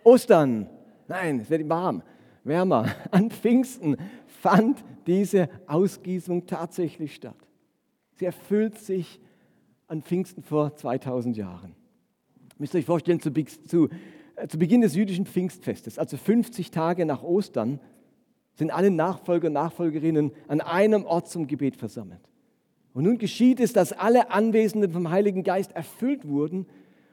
Ostern, 0.05 0.69
nein, 1.09 1.41
es 1.41 1.51
wird 1.51 1.69
warm, 1.69 2.03
wärmer. 2.45 2.87
An 3.11 3.31
Pfingsten 3.31 3.97
fand 4.27 4.85
diese 5.07 5.49
Ausgießung 5.67 6.47
tatsächlich 6.47 7.15
statt. 7.15 7.37
Sie 8.15 8.25
erfüllt 8.25 8.79
sich 8.79 9.21
an 9.89 10.03
Pfingsten 10.03 10.43
vor 10.43 10.77
2000 10.77 11.37
Jahren. 11.37 11.75
Ihr 12.51 12.55
müsst 12.59 12.75
euch 12.75 12.85
vorstellen, 12.85 13.21
zu, 13.21 13.33
zu, 13.33 13.89
zu 14.47 14.59
Beginn 14.59 14.81
des 14.81 14.95
jüdischen 14.95 15.27
Pfingstfestes, 15.27 15.99
also 15.99 16.17
50 16.17 16.71
Tage 16.71 17.05
nach 17.07 17.23
Ostern, 17.23 17.81
sind 18.55 18.71
alle 18.71 18.91
Nachfolger 18.91 19.49
und 19.49 19.55
Nachfolgerinnen 19.55 20.33
an 20.49 20.61
einem 20.61 21.05
Ort 21.05 21.29
zum 21.29 21.47
Gebet 21.47 21.77
versammelt. 21.77 22.21
Und 22.93 23.05
nun 23.05 23.19
geschieht 23.19 23.61
es, 23.61 23.73
dass 23.73 23.93
alle 23.93 24.31
Anwesenden 24.31 24.93
vom 24.93 25.11
Heiligen 25.11 25.45
Geist 25.45 25.73
erfüllt 25.73 26.27
wurden 26.27 26.67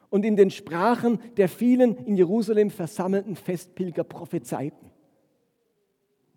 und 0.09 0.25
in 0.25 0.35
den 0.35 0.49
Sprachen 0.49 1.19
der 1.37 1.49
vielen 1.49 1.97
in 2.05 2.15
Jerusalem 2.15 2.71
versammelten 2.71 3.35
Festpilger 3.35 4.03
prophezeiten. 4.03 4.89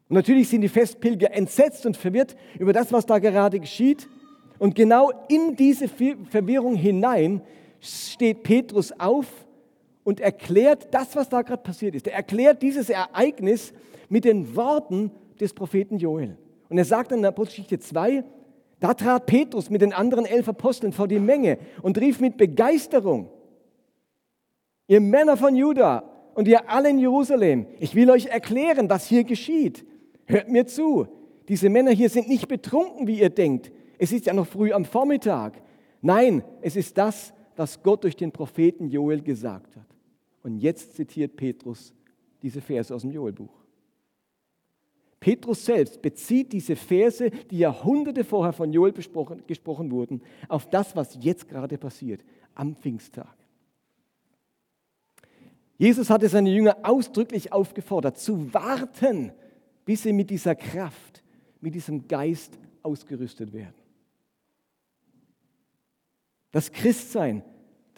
Und 0.08 0.14
natürlich 0.16 0.48
sind 0.48 0.62
die 0.62 0.68
Festpilger 0.68 1.32
entsetzt 1.32 1.86
und 1.86 1.96
verwirrt 1.96 2.36
über 2.58 2.72
das, 2.72 2.92
was 2.92 3.06
da 3.06 3.18
gerade 3.18 3.60
geschieht. 3.60 4.08
Und 4.58 4.74
genau 4.74 5.12
in 5.28 5.54
diese 5.54 5.86
Verwirrung 5.88 6.74
hinein 6.74 7.42
steht 7.80 8.42
Petrus 8.42 8.92
auf 8.98 9.26
und 10.08 10.20
erklärt 10.20 10.88
das, 10.92 11.14
was 11.16 11.28
da 11.28 11.42
gerade 11.42 11.62
passiert 11.62 11.94
ist. 11.94 12.06
Er 12.06 12.14
erklärt 12.14 12.62
dieses 12.62 12.88
Ereignis 12.88 13.74
mit 14.08 14.24
den 14.24 14.56
Worten 14.56 15.10
des 15.38 15.52
Propheten 15.52 15.98
Joel. 15.98 16.38
Und 16.70 16.78
er 16.78 16.86
sagt 16.86 17.12
in 17.12 17.20
der 17.20 17.28
Apostelgeschichte 17.28 17.78
2, 17.78 18.24
da 18.80 18.94
trat 18.94 19.26
Petrus 19.26 19.68
mit 19.68 19.82
den 19.82 19.92
anderen 19.92 20.24
elf 20.24 20.48
Aposteln 20.48 20.94
vor 20.94 21.08
die 21.08 21.18
Menge 21.18 21.58
und 21.82 21.98
rief 21.98 22.20
mit 22.20 22.38
Begeisterung, 22.38 23.28
ihr 24.86 25.02
Männer 25.02 25.36
von 25.36 25.54
Juda 25.54 26.04
und 26.34 26.48
ihr 26.48 26.70
alle 26.70 26.88
in 26.88 26.98
Jerusalem, 26.98 27.66
ich 27.78 27.94
will 27.94 28.10
euch 28.10 28.28
erklären, 28.28 28.88
was 28.88 29.06
hier 29.06 29.24
geschieht. 29.24 29.84
Hört 30.24 30.48
mir 30.48 30.66
zu, 30.66 31.06
diese 31.50 31.68
Männer 31.68 31.90
hier 31.90 32.08
sind 32.08 32.28
nicht 32.30 32.48
betrunken, 32.48 33.06
wie 33.06 33.20
ihr 33.20 33.28
denkt. 33.28 33.70
Es 33.98 34.12
ist 34.12 34.24
ja 34.24 34.32
noch 34.32 34.46
früh 34.46 34.72
am 34.72 34.86
Vormittag. 34.86 35.60
Nein, 36.00 36.42
es 36.62 36.76
ist 36.76 36.96
das, 36.96 37.34
was 37.56 37.82
Gott 37.82 38.04
durch 38.04 38.16
den 38.16 38.32
Propheten 38.32 38.88
Joel 38.88 39.20
gesagt 39.20 39.76
hat. 39.76 39.97
Und 40.42 40.58
jetzt 40.58 40.94
zitiert 40.94 41.36
Petrus 41.36 41.92
diese 42.42 42.60
Verse 42.60 42.94
aus 42.94 43.02
dem 43.02 43.10
Joelbuch. 43.10 43.52
Petrus 45.20 45.64
selbst 45.64 46.00
bezieht 46.00 46.52
diese 46.52 46.76
Verse, 46.76 47.30
die 47.50 47.58
Jahrhunderte 47.58 48.22
vorher 48.22 48.52
von 48.52 48.72
Joel 48.72 48.92
gesprochen 48.92 49.90
wurden, 49.90 50.22
auf 50.48 50.70
das, 50.70 50.94
was 50.94 51.18
jetzt 51.20 51.48
gerade 51.48 51.76
passiert, 51.76 52.24
am 52.54 52.76
Pfingsttag. 52.76 53.36
Jesus 55.76 56.10
hatte 56.10 56.28
seine 56.28 56.50
Jünger 56.50 56.76
ausdrücklich 56.82 57.52
aufgefordert, 57.52 58.18
zu 58.18 58.52
warten, 58.52 59.32
bis 59.84 60.02
sie 60.02 60.12
mit 60.12 60.30
dieser 60.30 60.54
Kraft, 60.54 61.22
mit 61.60 61.74
diesem 61.74 62.06
Geist 62.06 62.58
ausgerüstet 62.82 63.52
werden. 63.52 63.74
Das 66.50 66.72
Christsein, 66.72 67.42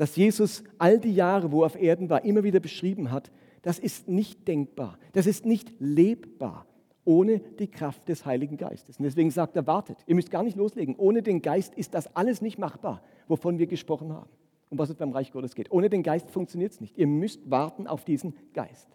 das 0.01 0.17
Jesus 0.17 0.65
all 0.79 0.99
die 0.99 1.15
Jahre, 1.15 1.53
wo 1.53 1.63
er 1.63 1.67
auf 1.67 1.81
Erden 1.81 2.09
war, 2.09 2.25
immer 2.25 2.43
wieder 2.43 2.59
beschrieben 2.59 3.11
hat, 3.11 3.31
das 3.61 3.79
ist 3.79 4.09
nicht 4.09 4.49
denkbar, 4.49 4.99
das 5.13 5.27
ist 5.27 5.45
nicht 5.45 5.73
lebbar 5.79 6.67
ohne 7.05 7.41
die 7.59 7.69
Kraft 7.69 8.09
des 8.09 8.25
Heiligen 8.25 8.57
Geistes. 8.57 8.99
Und 8.99 9.05
deswegen 9.05 9.31
sagt 9.31 9.57
er, 9.57 9.67
wartet, 9.67 9.99
ihr 10.07 10.15
müsst 10.15 10.31
gar 10.31 10.43
nicht 10.43 10.57
loslegen. 10.57 10.95
Ohne 10.97 11.23
den 11.23 11.43
Geist 11.43 11.75
ist 11.75 11.93
das 11.93 12.15
alles 12.17 12.41
nicht 12.41 12.59
machbar, 12.59 13.03
wovon 13.29 13.59
wir 13.59 13.67
gesprochen 13.67 14.13
haben 14.13 14.31
um 14.71 14.79
was 14.79 14.89
es 14.89 14.95
beim 14.95 15.11
Reich 15.11 15.33
Gottes 15.33 15.55
geht. 15.55 15.71
Ohne 15.73 15.91
den 15.91 16.03
Geist 16.03 16.31
funktioniert 16.31 16.73
es 16.73 16.81
nicht. 16.81 16.97
Ihr 16.97 17.09
müsst 17.09 17.51
warten 17.51 17.87
auf 17.87 18.05
diesen 18.05 18.35
Geist. 18.55 18.89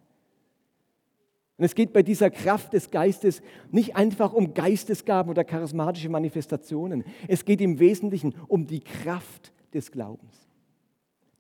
Und 1.58 1.66
es 1.66 1.76
geht 1.76 1.94
bei 1.94 2.02
dieser 2.02 2.30
Kraft 2.30 2.74
des 2.74 2.92
Geistes 2.92 3.42
nicht 3.72 3.96
einfach 3.96 4.34
um 4.34 4.54
Geistesgaben 4.54 5.30
oder 5.30 5.44
charismatische 5.44 6.10
Manifestationen. 6.10 7.04
Es 7.28 7.46
geht 7.46 7.60
im 7.62 7.80
Wesentlichen 7.80 8.36
um 8.48 8.68
die 8.68 8.80
Kraft 8.80 9.54
des 9.74 9.92
Glaubens. 9.92 10.45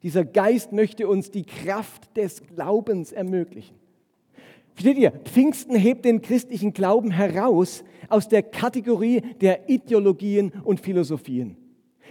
Dieser 0.05 0.23
Geist 0.23 0.71
möchte 0.71 1.07
uns 1.07 1.31
die 1.31 1.45
Kraft 1.45 2.15
des 2.15 2.43
Glaubens 2.43 3.11
ermöglichen. 3.11 3.75
Versteht 4.75 4.99
ihr? 4.99 5.09
Pfingsten 5.09 5.75
hebt 5.75 6.05
den 6.05 6.21
christlichen 6.21 6.73
Glauben 6.73 7.09
heraus 7.09 7.83
aus 8.07 8.29
der 8.29 8.43
Kategorie 8.43 9.21
der 9.41 9.67
Ideologien 9.67 10.51
und 10.63 10.79
Philosophien. 10.79 11.57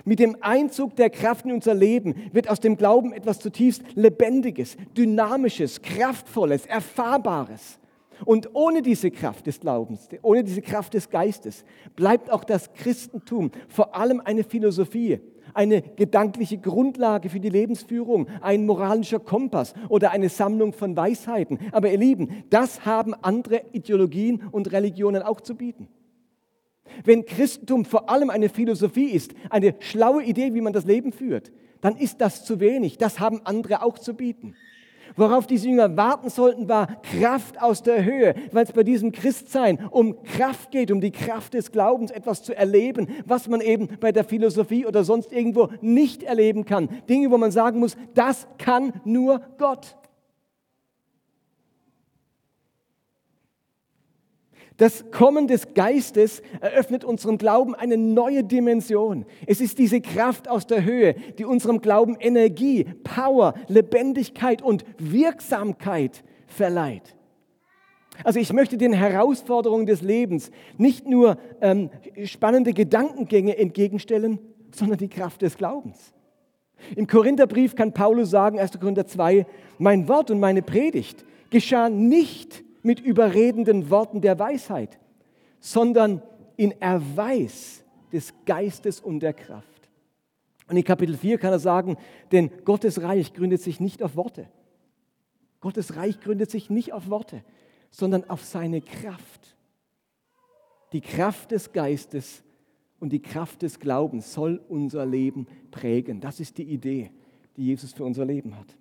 Mit 0.04 0.18
dem 0.18 0.36
Einzug 0.40 0.96
der 0.96 1.08
Kraft 1.08 1.44
in 1.44 1.52
unser 1.52 1.72
Leben 1.72 2.16
wird 2.32 2.50
aus 2.50 2.58
dem 2.58 2.76
Glauben 2.76 3.12
etwas 3.12 3.38
zutiefst 3.38 3.84
Lebendiges, 3.94 4.76
Dynamisches, 4.96 5.80
Kraftvolles, 5.80 6.66
Erfahrbares. 6.66 7.78
Und 8.24 8.56
ohne 8.56 8.82
diese 8.82 9.12
Kraft 9.12 9.46
des 9.46 9.60
Glaubens, 9.60 10.08
ohne 10.22 10.42
diese 10.42 10.62
Kraft 10.62 10.94
des 10.94 11.10
Geistes, 11.10 11.64
bleibt 11.94 12.28
auch 12.32 12.42
das 12.42 12.72
Christentum 12.72 13.52
vor 13.68 13.94
allem 13.94 14.20
eine 14.20 14.42
Philosophie, 14.42 15.20
eine 15.54 15.82
gedankliche 15.82 16.58
Grundlage 16.58 17.28
für 17.28 17.40
die 17.40 17.48
Lebensführung, 17.48 18.28
ein 18.40 18.66
moralischer 18.66 19.20
Kompass 19.20 19.74
oder 19.88 20.10
eine 20.10 20.28
Sammlung 20.28 20.72
von 20.72 20.96
Weisheiten. 20.96 21.58
Aber 21.72 21.90
ihr 21.90 21.98
Lieben, 21.98 22.44
das 22.50 22.84
haben 22.84 23.14
andere 23.14 23.62
Ideologien 23.72 24.42
und 24.50 24.72
Religionen 24.72 25.22
auch 25.22 25.40
zu 25.40 25.54
bieten. 25.54 25.88
Wenn 27.04 27.24
Christentum 27.24 27.84
vor 27.84 28.10
allem 28.10 28.30
eine 28.30 28.48
Philosophie 28.48 29.10
ist, 29.10 29.34
eine 29.50 29.74
schlaue 29.80 30.22
Idee, 30.22 30.54
wie 30.54 30.60
man 30.60 30.72
das 30.72 30.84
Leben 30.84 31.12
führt, 31.12 31.50
dann 31.80 31.96
ist 31.96 32.20
das 32.20 32.44
zu 32.44 32.60
wenig. 32.60 32.98
Das 32.98 33.20
haben 33.20 33.40
andere 33.44 33.82
auch 33.82 33.98
zu 33.98 34.14
bieten. 34.14 34.54
Worauf 35.16 35.46
diese 35.46 35.68
Jünger 35.68 35.96
warten 35.96 36.30
sollten, 36.30 36.68
war 36.68 37.00
Kraft 37.02 37.60
aus 37.60 37.82
der 37.82 38.04
Höhe, 38.04 38.34
weil 38.52 38.64
es 38.64 38.72
bei 38.72 38.82
diesem 38.82 39.12
Christsein 39.12 39.78
um 39.90 40.22
Kraft 40.22 40.70
geht, 40.70 40.90
um 40.90 41.00
die 41.00 41.10
Kraft 41.10 41.54
des 41.54 41.72
Glaubens, 41.72 42.10
etwas 42.10 42.42
zu 42.42 42.56
erleben, 42.56 43.08
was 43.26 43.48
man 43.48 43.60
eben 43.60 43.88
bei 44.00 44.12
der 44.12 44.24
Philosophie 44.24 44.86
oder 44.86 45.04
sonst 45.04 45.32
irgendwo 45.32 45.68
nicht 45.80 46.22
erleben 46.22 46.64
kann. 46.64 46.88
Dinge, 47.08 47.30
wo 47.30 47.38
man 47.38 47.50
sagen 47.50 47.80
muss, 47.80 47.96
das 48.14 48.46
kann 48.58 48.92
nur 49.04 49.40
Gott. 49.58 49.96
Das 54.76 55.08
Kommen 55.12 55.46
des 55.46 55.74
Geistes 55.74 56.42
eröffnet 56.60 57.04
unserem 57.04 57.38
Glauben 57.38 57.76
eine 57.76 57.96
neue 57.96 58.42
Dimension. 58.42 59.24
Es 59.46 59.60
ist 59.60 59.78
diese 59.78 60.00
Kraft 60.00 60.48
aus 60.48 60.66
der 60.66 60.84
Höhe, 60.84 61.14
die 61.38 61.44
unserem 61.44 61.80
Glauben 61.80 62.16
Energie, 62.18 62.84
Power, 63.04 63.54
Lebendigkeit 63.68 64.62
und 64.62 64.84
Wirksamkeit 64.98 66.24
verleiht. 66.48 67.14
Also 68.24 68.40
ich 68.40 68.52
möchte 68.52 68.76
den 68.76 68.92
Herausforderungen 68.92 69.86
des 69.86 70.02
Lebens 70.02 70.50
nicht 70.76 71.06
nur 71.06 71.38
ähm, 71.60 71.90
spannende 72.24 72.72
Gedankengänge 72.72 73.56
entgegenstellen, 73.56 74.38
sondern 74.72 74.98
die 74.98 75.08
Kraft 75.08 75.42
des 75.42 75.56
Glaubens. 75.56 76.12
Im 76.96 77.06
Korintherbrief 77.06 77.76
kann 77.76 77.92
Paulus 77.92 78.30
sagen, 78.30 78.58
1. 78.58 78.78
Korinther 78.78 79.06
2, 79.06 79.46
mein 79.78 80.08
Wort 80.08 80.30
und 80.30 80.40
meine 80.40 80.62
Predigt 80.62 81.24
geschah 81.50 81.88
nicht 81.88 82.63
mit 82.84 83.00
überredenden 83.00 83.90
Worten 83.90 84.20
der 84.20 84.38
Weisheit, 84.38 85.00
sondern 85.58 86.22
in 86.56 86.70
Erweis 86.80 87.82
des 88.12 88.32
Geistes 88.44 89.00
und 89.00 89.20
der 89.20 89.32
Kraft. 89.32 89.90
Und 90.68 90.76
in 90.76 90.84
Kapitel 90.84 91.16
4 91.16 91.38
kann 91.38 91.52
er 91.52 91.58
sagen, 91.58 91.96
denn 92.30 92.50
Gottes 92.64 93.02
Reich 93.02 93.32
gründet 93.32 93.62
sich 93.62 93.80
nicht 93.80 94.02
auf 94.02 94.16
Worte. 94.16 94.48
Gottes 95.60 95.96
Reich 95.96 96.20
gründet 96.20 96.50
sich 96.50 96.68
nicht 96.68 96.92
auf 96.92 97.08
Worte, 97.08 97.42
sondern 97.90 98.28
auf 98.28 98.44
seine 98.44 98.82
Kraft. 98.82 99.56
Die 100.92 101.00
Kraft 101.00 101.50
des 101.50 101.72
Geistes 101.72 102.44
und 103.00 103.10
die 103.10 103.22
Kraft 103.22 103.62
des 103.62 103.80
Glaubens 103.80 104.32
soll 104.32 104.60
unser 104.68 105.06
Leben 105.06 105.46
prägen. 105.70 106.20
Das 106.20 106.38
ist 106.38 106.58
die 106.58 106.64
Idee, 106.64 107.10
die 107.56 107.64
Jesus 107.64 107.94
für 107.94 108.04
unser 108.04 108.26
Leben 108.26 108.58
hat. 108.58 108.76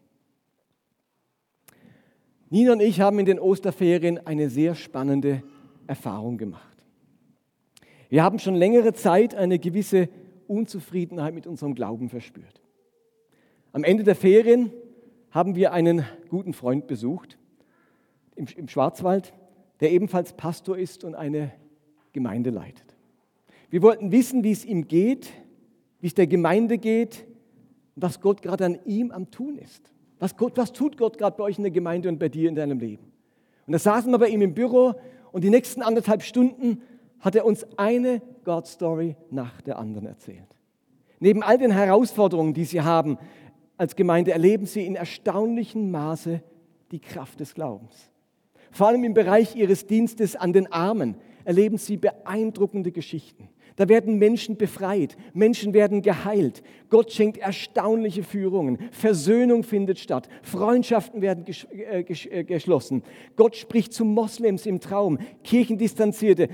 Nina 2.54 2.74
und 2.74 2.82
ich 2.82 3.02
haben 3.02 3.18
in 3.18 3.26
den 3.26 3.40
Osterferien 3.40 4.28
eine 4.28 4.48
sehr 4.48 4.76
spannende 4.76 5.42
Erfahrung 5.88 6.38
gemacht. 6.38 6.78
Wir 8.10 8.24
haben 8.24 8.38
schon 8.38 8.54
längere 8.54 8.94
Zeit 8.94 9.34
eine 9.34 9.58
gewisse 9.58 10.08
Unzufriedenheit 10.46 11.34
mit 11.34 11.48
unserem 11.48 11.74
Glauben 11.74 12.10
verspürt. 12.10 12.62
Am 13.72 13.84
Ende 13.84 14.04
der 14.04 14.16
Ferien 14.16 14.72
haben 15.32 15.56
wir 15.56 15.74
einen 15.74 16.06
guten 16.30 16.54
Freund 16.54 16.86
besucht 16.86 17.40
im, 18.36 18.68
Schwarzwald, 18.68 19.34
der 19.80 19.92
ebenfalls 19.92 20.34
Pastor 20.34 20.78
ist 20.78 21.04
und 21.04 21.16
eine 21.16 21.52
Gemeinde 22.12 22.52
leitet. 22.52 22.96
Wir 23.72 23.82
wollten 23.82 24.12
wissen, 24.12 24.44
wie 24.44 24.52
es 24.52 24.64
ihm 24.64 24.88
geht, 24.88 25.32
wie 26.02 26.08
es 26.08 26.14
der 26.14 26.28
Gemeinde 26.28 26.78
geht 26.78 27.26
und 27.96 28.04
was 28.04 28.22
Gott 28.22 28.44
gerade 28.44 28.64
an 28.64 28.78
ihm 28.86 29.10
am 29.10 29.32
Tun 29.32 29.58
ist. 29.58 29.93
Was, 30.24 30.38
Gott, 30.38 30.56
was 30.56 30.72
tut 30.72 30.96
Gott 30.96 31.18
gerade 31.18 31.36
bei 31.36 31.44
euch 31.44 31.58
in 31.58 31.66
der 31.66 31.72
Gemeinde 31.74 32.08
und 32.08 32.18
bei 32.18 32.30
dir 32.30 32.48
in 32.48 32.56
deinem 32.56 32.80
Leben? 32.80 33.12
Und 33.68 33.74
da 33.74 33.78
saßen 33.78 34.10
wir 34.10 34.18
bei 34.18 34.30
ihm 34.30 34.42
im 34.42 34.54
Büro 34.54 34.94
und 35.34 35.44
die 35.44 35.50
nächsten 35.50 35.82
anderthalb 35.82 36.24
Stunden 36.24 36.82
hat 37.20 37.36
er 37.36 37.44
uns 37.44 37.68
eine 37.76 38.22
God-Story 38.46 39.18
nach 39.32 39.60
der 39.60 39.78
anderen 39.78 40.08
erzählt. 40.08 40.48
Neben 41.20 41.44
all 41.44 41.58
den 41.58 41.72
Herausforderungen, 41.72 42.54
die 42.54 42.64
sie 42.64 42.80
haben 42.80 43.18
als 43.76 43.98
Gemeinde, 43.98 44.32
erleben 44.32 44.66
sie 44.66 44.86
in 44.86 44.96
erstaunlichem 44.96 45.92
Maße 45.92 46.42
die 46.94 47.00
Kraft 47.02 47.42
des 47.42 47.54
Glaubens. 47.54 48.10
Vor 48.72 48.88
allem 48.88 49.04
im 49.04 49.14
Bereich 49.14 49.58
ihres 49.58 49.88
Dienstes 49.88 50.38
an 50.38 50.54
den 50.54 50.72
Armen 50.72 51.18
erleben 51.44 51.78
sie 51.78 51.98
beeindruckende 51.98 52.94
Geschichten. 52.94 53.50
Da 53.76 53.90
werden 53.90 54.20
Menschen 54.20 54.58
befreit, 54.58 55.18
Menschen 55.34 55.74
werden 55.74 56.02
geheilt. 56.02 56.62
Gott 56.90 57.12
schenkt 57.12 57.38
erstaunliche 57.38 58.24
Führungen. 58.24 58.78
Versöhnung 58.92 59.64
findet 59.64 60.00
statt. 60.00 60.30
Freundschaften 60.44 61.22
werden 61.22 61.44
ges 61.44 61.66
äh, 61.66 62.02
äh, 62.02 62.44
geschlossen. 62.44 63.04
Gott 63.36 63.56
spricht 63.56 63.94
zu 63.94 64.06
Moslems 64.06 64.66
im 64.66 64.80
Traum. 64.80 65.18
Kirchendistanzierte 65.44 66.50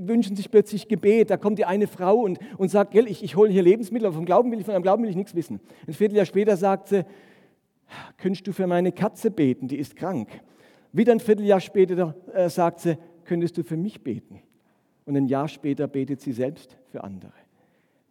wünschen 0.00 0.36
sich 0.36 0.50
plötzlich 0.50 0.88
Gebet. 0.88 1.30
Da 1.30 1.36
kommt 1.36 1.58
die 1.58 1.64
eine 1.64 1.86
Frau 1.86 2.18
und, 2.18 2.38
und 2.58 2.70
sagt, 2.70 2.92
Gell, 2.92 3.08
ich, 3.08 3.24
ich 3.24 3.36
hole 3.36 3.50
hier 3.50 3.62
Lebensmittel, 3.62 4.06
aber 4.06 4.16
vom 4.16 4.26
Glauben 4.26 4.50
will 4.52 4.58
ich, 4.58 4.66
von 4.66 4.74
einem 4.74 4.82
Glauben 4.82 5.02
will 5.02 5.10
ich 5.10 5.16
nichts 5.16 5.34
wissen. 5.34 5.60
Ein 5.86 5.94
Vierteljahr 5.94 6.26
später 6.26 6.56
sagt 6.56 6.88
sie, 6.88 7.04
könntest 8.18 8.46
du 8.46 8.52
für 8.52 8.66
meine 8.66 8.92
Katze 8.92 9.30
beten, 9.30 9.68
die 9.68 9.76
ist 9.76 9.96
krank. 9.96 10.28
Wieder 10.92 11.12
ein 11.12 11.20
Vierteljahr 11.20 11.60
später 11.60 12.14
äh, 12.32 12.48
sagt 12.48 12.80
sie, 12.80 12.98
könntest 13.24 13.56
du 13.56 13.64
für 13.64 13.76
mich 13.76 14.02
beten? 14.02 14.42
Und 15.04 15.16
ein 15.16 15.26
Jahr 15.26 15.48
später 15.48 15.86
betet 15.86 16.20
sie 16.20 16.32
selbst 16.32 16.76
für 16.90 17.04
andere. 17.04 17.32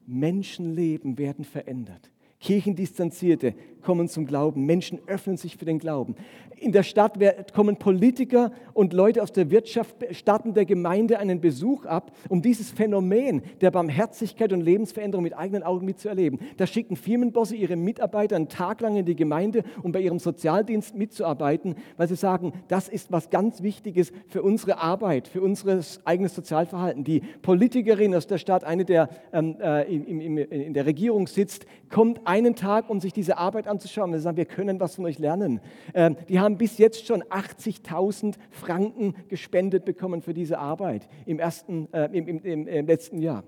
Menschenleben 0.06 1.17
werden 1.17 1.45
verändert. 1.45 2.12
Kirchendistanzierte 2.39 3.56
kommen 3.84 4.08
zum 4.08 4.26
Glauben. 4.26 4.65
Menschen 4.65 5.00
öffnen 5.08 5.38
sich 5.38 5.58
für 5.58 5.65
den 5.65 5.80
Glauben. 5.80 6.15
In 6.58 6.72
der 6.72 6.84
Stadt 6.84 7.19
kommen 7.54 7.76
Politiker 7.76 8.52
und 8.74 8.93
Leute 8.93 9.22
aus 9.22 9.34
der 9.34 9.52
Wirtschaft, 9.52 9.96
starten 10.12 10.54
der 10.54 10.65
Gemeinde 10.65 11.19
einen 11.19 11.41
Besuch 11.41 11.86
ab, 11.86 12.15
um 12.30 12.41
dieses 12.41 12.72
Phänomen 12.72 13.41
der 13.60 13.69
Barmherzigkeit 13.72 14.54
und 14.54 14.62
Lebensveränderung 14.62 15.24
mit 15.24 15.38
eigenen 15.38 15.63
Augen 15.63 15.86
mitzuerleben. 15.86 16.39
Da 16.56 16.65
schicken 16.65 16.96
Firmenbosse 16.96 17.56
ihre 17.56 17.76
Mitarbeiter 17.76 18.38
einen 18.38 18.48
Tag 18.48 18.80
lang 18.80 18.96
in 18.96 19.06
die 19.06 19.15
Gemeinde, 19.15 19.63
um 19.82 19.91
bei 19.91 20.00
ihrem 20.00 20.19
Sozialdienst 20.19 20.96
mitzuarbeiten, 20.96 21.76
weil 21.98 22.08
sie 22.08 22.15
sagen, 22.15 22.54
das 22.69 22.88
ist 22.88 23.12
was 23.12 23.30
ganz 23.30 23.62
Wichtiges 23.62 24.13
für 24.28 24.41
unsere 24.41 24.78
Arbeit, 24.78 25.28
für 25.28 25.41
unser 25.41 25.82
eigenes 26.06 26.34
Sozialverhalten. 26.34 27.04
Die 27.04 27.22
Politikerin 27.41 28.15
aus 28.15 28.28
der 28.28 28.38
Stadt, 28.38 28.63
eine 28.63 28.86
der 28.86 29.10
ähm, 29.34 29.58
äh, 29.60 29.84
in, 29.93 30.22
in, 30.22 30.38
in 30.38 30.74
der 30.74 30.86
Regierung 30.86 31.28
sitzt, 31.28 31.65
kommt 31.89 32.26
einen 32.26 32.56
Tag, 32.56 32.89
um 32.89 33.00
sich 33.00 33.12
diese 33.12 33.38
Arbeit 33.38 33.67
anzuschauen. 33.73 34.12
Wir 34.12 34.19
sagen, 34.19 34.38
wir 34.38 34.45
können 34.45 34.79
was 34.79 34.95
von 34.95 35.05
euch 35.05 35.19
lernen. 35.19 35.59
Ähm, 35.93 36.15
die 36.29 36.39
haben 36.39 36.57
bis 36.57 36.77
jetzt 36.77 37.05
schon 37.05 37.23
80.000 37.23 38.36
Franken 38.49 39.15
gespendet 39.27 39.86
bekommen 39.86 40.21
für 40.21 40.33
diese 40.33 40.59
Arbeit 40.59 41.07
im, 41.25 41.39
ersten, 41.39 41.91
äh, 41.93 42.05
im, 42.12 42.27
im, 42.27 42.39
im, 42.39 42.67
im 42.67 42.88
letzten 42.88 43.19
Jahr. 43.19 43.43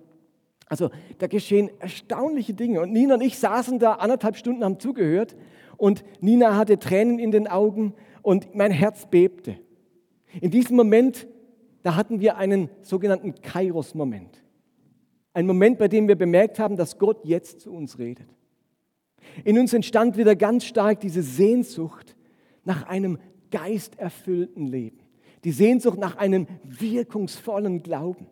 Also 0.68 0.90
da 1.20 1.28
geschehen 1.28 1.70
erstaunliche 1.80 2.54
Dinge. 2.54 2.82
Und 2.82 2.92
Nina 2.92 3.16
und 3.16 3.22
ich 3.22 3.38
saßen 3.38 3.80
da 3.80 3.94
anderthalb 3.94 4.36
Stunden, 4.36 4.64
haben 4.64 4.80
zugehört. 4.80 5.36
Und 5.78 6.04
Nina 6.22 6.58
hatte 6.58 6.80
Tränen 6.80 7.20
in 7.20 7.32
den 7.32 7.48
Augen 7.48 7.94
und 8.22 8.56
mein 8.56 8.72
Herz 8.72 9.06
bebte. 9.06 9.58
In 10.42 10.52
diesem 10.52 10.76
Moment, 10.76 11.28
da 11.84 11.96
hatten 11.96 12.20
wir 12.20 12.38
einen 12.38 12.70
sogenannten 12.82 13.36
Kairos-Moment. 13.36 14.42
Ein 15.34 15.46
Moment, 15.46 15.78
bei 15.78 15.88
dem 15.88 16.08
wir 16.08 16.16
bemerkt 16.16 16.60
haben, 16.60 16.78
dass 16.78 16.98
Gott 16.98 17.26
jetzt 17.26 17.60
zu 17.60 17.72
uns 17.72 18.00
redet. 18.00 18.35
In 19.44 19.60
uns 19.60 19.74
entstand 19.74 20.18
wieder 20.18 20.36
ganz 20.36 20.66
stark 20.66 21.00
diese 21.02 21.22
Sehnsucht 21.22 22.16
nach 22.64 22.88
einem 22.88 23.18
geisterfüllten 23.52 24.68
Leben. 24.68 25.00
Die 25.44 25.52
Sehnsucht 25.52 26.00
nach 26.00 26.18
einem 26.18 26.48
wirkungsvollen 26.64 27.84
Glauben. 27.84 28.28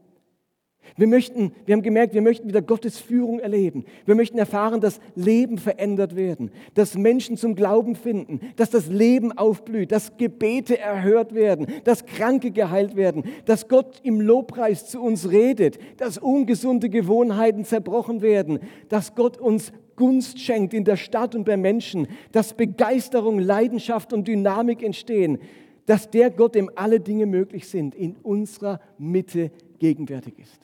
Wir 0.97 1.07
möchten, 1.07 1.53
wir 1.65 1.73
haben 1.73 1.81
gemerkt, 1.81 2.13
wir 2.13 2.21
möchten 2.21 2.47
wieder 2.47 2.61
Gottes 2.61 2.99
Führung 2.99 3.39
erleben. 3.39 3.85
Wir 4.05 4.15
möchten 4.15 4.37
erfahren, 4.37 4.81
dass 4.81 4.99
Leben 5.15 5.57
verändert 5.57 6.15
werden, 6.15 6.51
dass 6.73 6.97
Menschen 6.97 7.37
zum 7.37 7.55
Glauben 7.55 7.95
finden, 7.95 8.41
dass 8.57 8.69
das 8.69 8.87
Leben 8.87 9.31
aufblüht, 9.31 9.91
dass 9.91 10.17
Gebete 10.17 10.77
erhört 10.77 11.33
werden, 11.33 11.67
dass 11.83 12.05
Kranke 12.05 12.51
geheilt 12.51 12.95
werden, 12.95 13.23
dass 13.45 13.67
Gott 13.69 14.01
im 14.03 14.19
Lobpreis 14.21 14.87
zu 14.87 15.01
uns 15.01 15.31
redet, 15.31 15.79
dass 15.97 16.17
ungesunde 16.17 16.89
Gewohnheiten 16.89 17.65
zerbrochen 17.65 18.21
werden, 18.21 18.59
dass 18.89 19.15
Gott 19.15 19.37
uns 19.37 19.71
Gunst 19.95 20.39
schenkt 20.39 20.73
in 20.73 20.83
der 20.83 20.97
Stadt 20.97 21.35
und 21.35 21.45
bei 21.45 21.57
Menschen, 21.57 22.07
dass 22.31 22.53
Begeisterung, 22.53 23.39
Leidenschaft 23.39 24.13
und 24.13 24.27
Dynamik 24.27 24.83
entstehen, 24.83 25.39
dass 25.85 26.09
der 26.09 26.31
Gott, 26.31 26.55
dem 26.55 26.69
alle 26.75 26.99
Dinge 26.99 27.25
möglich 27.25 27.67
sind, 27.67 27.93
in 27.95 28.15
unserer 28.17 28.79
Mitte 28.97 29.51
gegenwärtig 29.79 30.39
ist. 30.39 30.61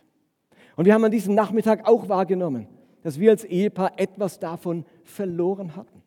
Und 0.75 0.85
wir 0.85 0.93
haben 0.93 1.03
an 1.03 1.11
diesem 1.11 1.35
Nachmittag 1.35 1.87
auch 1.87 2.07
wahrgenommen, 2.07 2.67
dass 3.03 3.19
wir 3.19 3.31
als 3.31 3.43
Ehepaar 3.43 3.93
etwas 3.97 4.39
davon 4.39 4.85
verloren 5.03 5.75
hatten. 5.75 6.01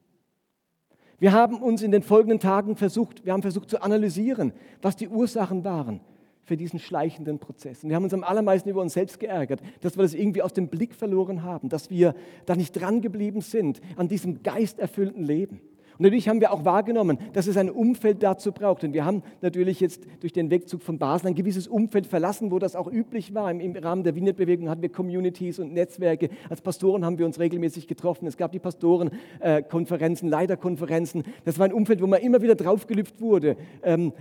Wir 1.19 1.33
haben 1.33 1.63
uns 1.63 1.83
in 1.83 1.93
den 1.93 2.03
folgenden 2.03 2.41
Tagen 2.41 2.75
versucht, 2.77 3.25
wir 3.25 3.33
haben 3.33 3.43
versucht 3.43 3.71
zu 3.71 3.83
analysieren, 3.83 4.53
was 4.81 4.97
die 4.97 5.09
Ursachen 5.09 5.65
waren 5.65 6.01
für 6.45 6.57
diesen 6.57 6.79
schleichenden 6.79 7.39
Prozess. 7.39 7.85
Und 7.85 7.91
wir 7.91 7.97
haben 7.97 8.05
uns 8.05 8.15
am 8.15 8.25
allermeisten 8.25 8.69
über 8.69 8.83
uns 8.83 8.95
selbst 8.95 9.21
geärgert, 9.21 9.61
dass 9.81 9.97
wir 9.97 10.03
das 10.03 10.15
irgendwie 10.15 10.43
aus 10.43 10.53
dem 10.53 10.69
Blick 10.69 10.95
verloren 10.95 11.43
haben, 11.43 11.69
dass 11.69 11.91
wir 11.91 12.15
da 12.47 12.57
nicht 12.57 12.73
dran 12.73 13.01
geblieben 13.01 13.41
sind 13.41 13.81
an 13.97 14.09
diesem 14.09 14.43
geisterfüllten 14.43 15.23
Leben. 15.23 15.61
Und 15.99 16.05
natürlich 16.05 16.29
haben 16.29 16.41
wir 16.41 16.53
auch 16.53 16.65
wahrgenommen, 16.65 17.19
dass 17.35 17.47
es 17.47 17.57
ein 17.57 17.71
Umfeld 17.71 18.23
dazu 18.23 18.53
braucht. 18.53 18.83
Und 18.85 18.95
wir 18.95 19.05
haben 19.05 19.23
natürlich 19.41 19.81
jetzt 19.81 20.07
durch 20.21 20.33
den 20.33 20.51
Wegzug 20.51 20.83
von 20.83 20.99
Basel 20.99 21.29
ein 21.29 21.35
gewisses 21.35 21.69
Umfeld 21.69 22.07
verlassen, 22.07 22.51
wo 22.51 22.59
das 22.59 22.75
auch 22.75 22.91
üblich 22.91 23.35
war. 23.35 23.51
Im, 23.51 23.77
Rahmen 23.77 24.03
der 24.03 24.15
Wienet-Bewegung 24.15 24.69
hatten 24.69 24.83
wir 24.83 24.91
Communities 24.91 25.59
und 25.59 25.73
Netzwerke. 25.73 26.31
Als 26.49 26.61
Pastoren 26.61 27.05
haben 27.05 27.19
wir 27.19 27.27
uns 27.27 27.39
regelmäßig 27.39 27.87
getroffen. 27.87 28.27
Es 28.27 28.37
gab 28.37 28.53
die 28.53 28.59
Pastorenkonferenzen, 28.59 30.29
Leiterkonferenzen. 30.29 31.25
Das 31.45 31.59
war 31.59 31.67
ein 31.67 31.73
Umfeld, 31.73 32.01
wo 32.01 32.07
man 32.07 32.21
immer 32.21 32.41
wieder 32.43 32.55
draufgelüpft 32.55 33.21
wurde, 33.21 33.57
ähm, 33.83 34.13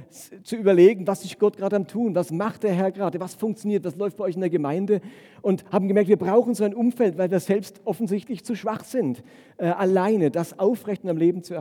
zu 0.44 0.58
überlegen, 0.58 1.08
was 1.08 1.24
ist 1.24 1.40
Gott 1.40 1.58
gerade 1.58 1.76
am 1.78 1.88
tun, 1.88 2.16
was 2.16 2.32
macht 2.32 2.64
der 2.64 2.74
Herr 2.74 2.92
gerade, 2.92 3.20
was 3.20 3.36
funktioniert, 3.36 3.86
was 3.86 3.96
läuft 3.96 4.18
bei 4.18 4.26
euch 4.26 4.36
in 4.36 4.42
der 4.42 4.50
Gemeinde. 4.50 5.02
Und 5.42 5.66
haben 5.72 5.88
gemerkt, 5.88 6.10
wir 6.10 6.18
brauchen 6.18 6.54
so 6.54 6.64
ein 6.64 6.76
Umfeld, 6.76 7.18
weil 7.18 7.32
wir 7.32 7.40
selbst 7.40 7.82
offensichtlich 7.84 8.44
zu 8.44 8.56
schwach 8.56 8.84
sind, 8.84 9.24
äh, 9.58 9.66
alleine 9.66 10.30
das 10.30 10.60
aufrecht 10.60 11.08
am 11.08 11.18
Leben 11.18 11.44
zu 11.44 11.54
erhalten. 11.54 11.61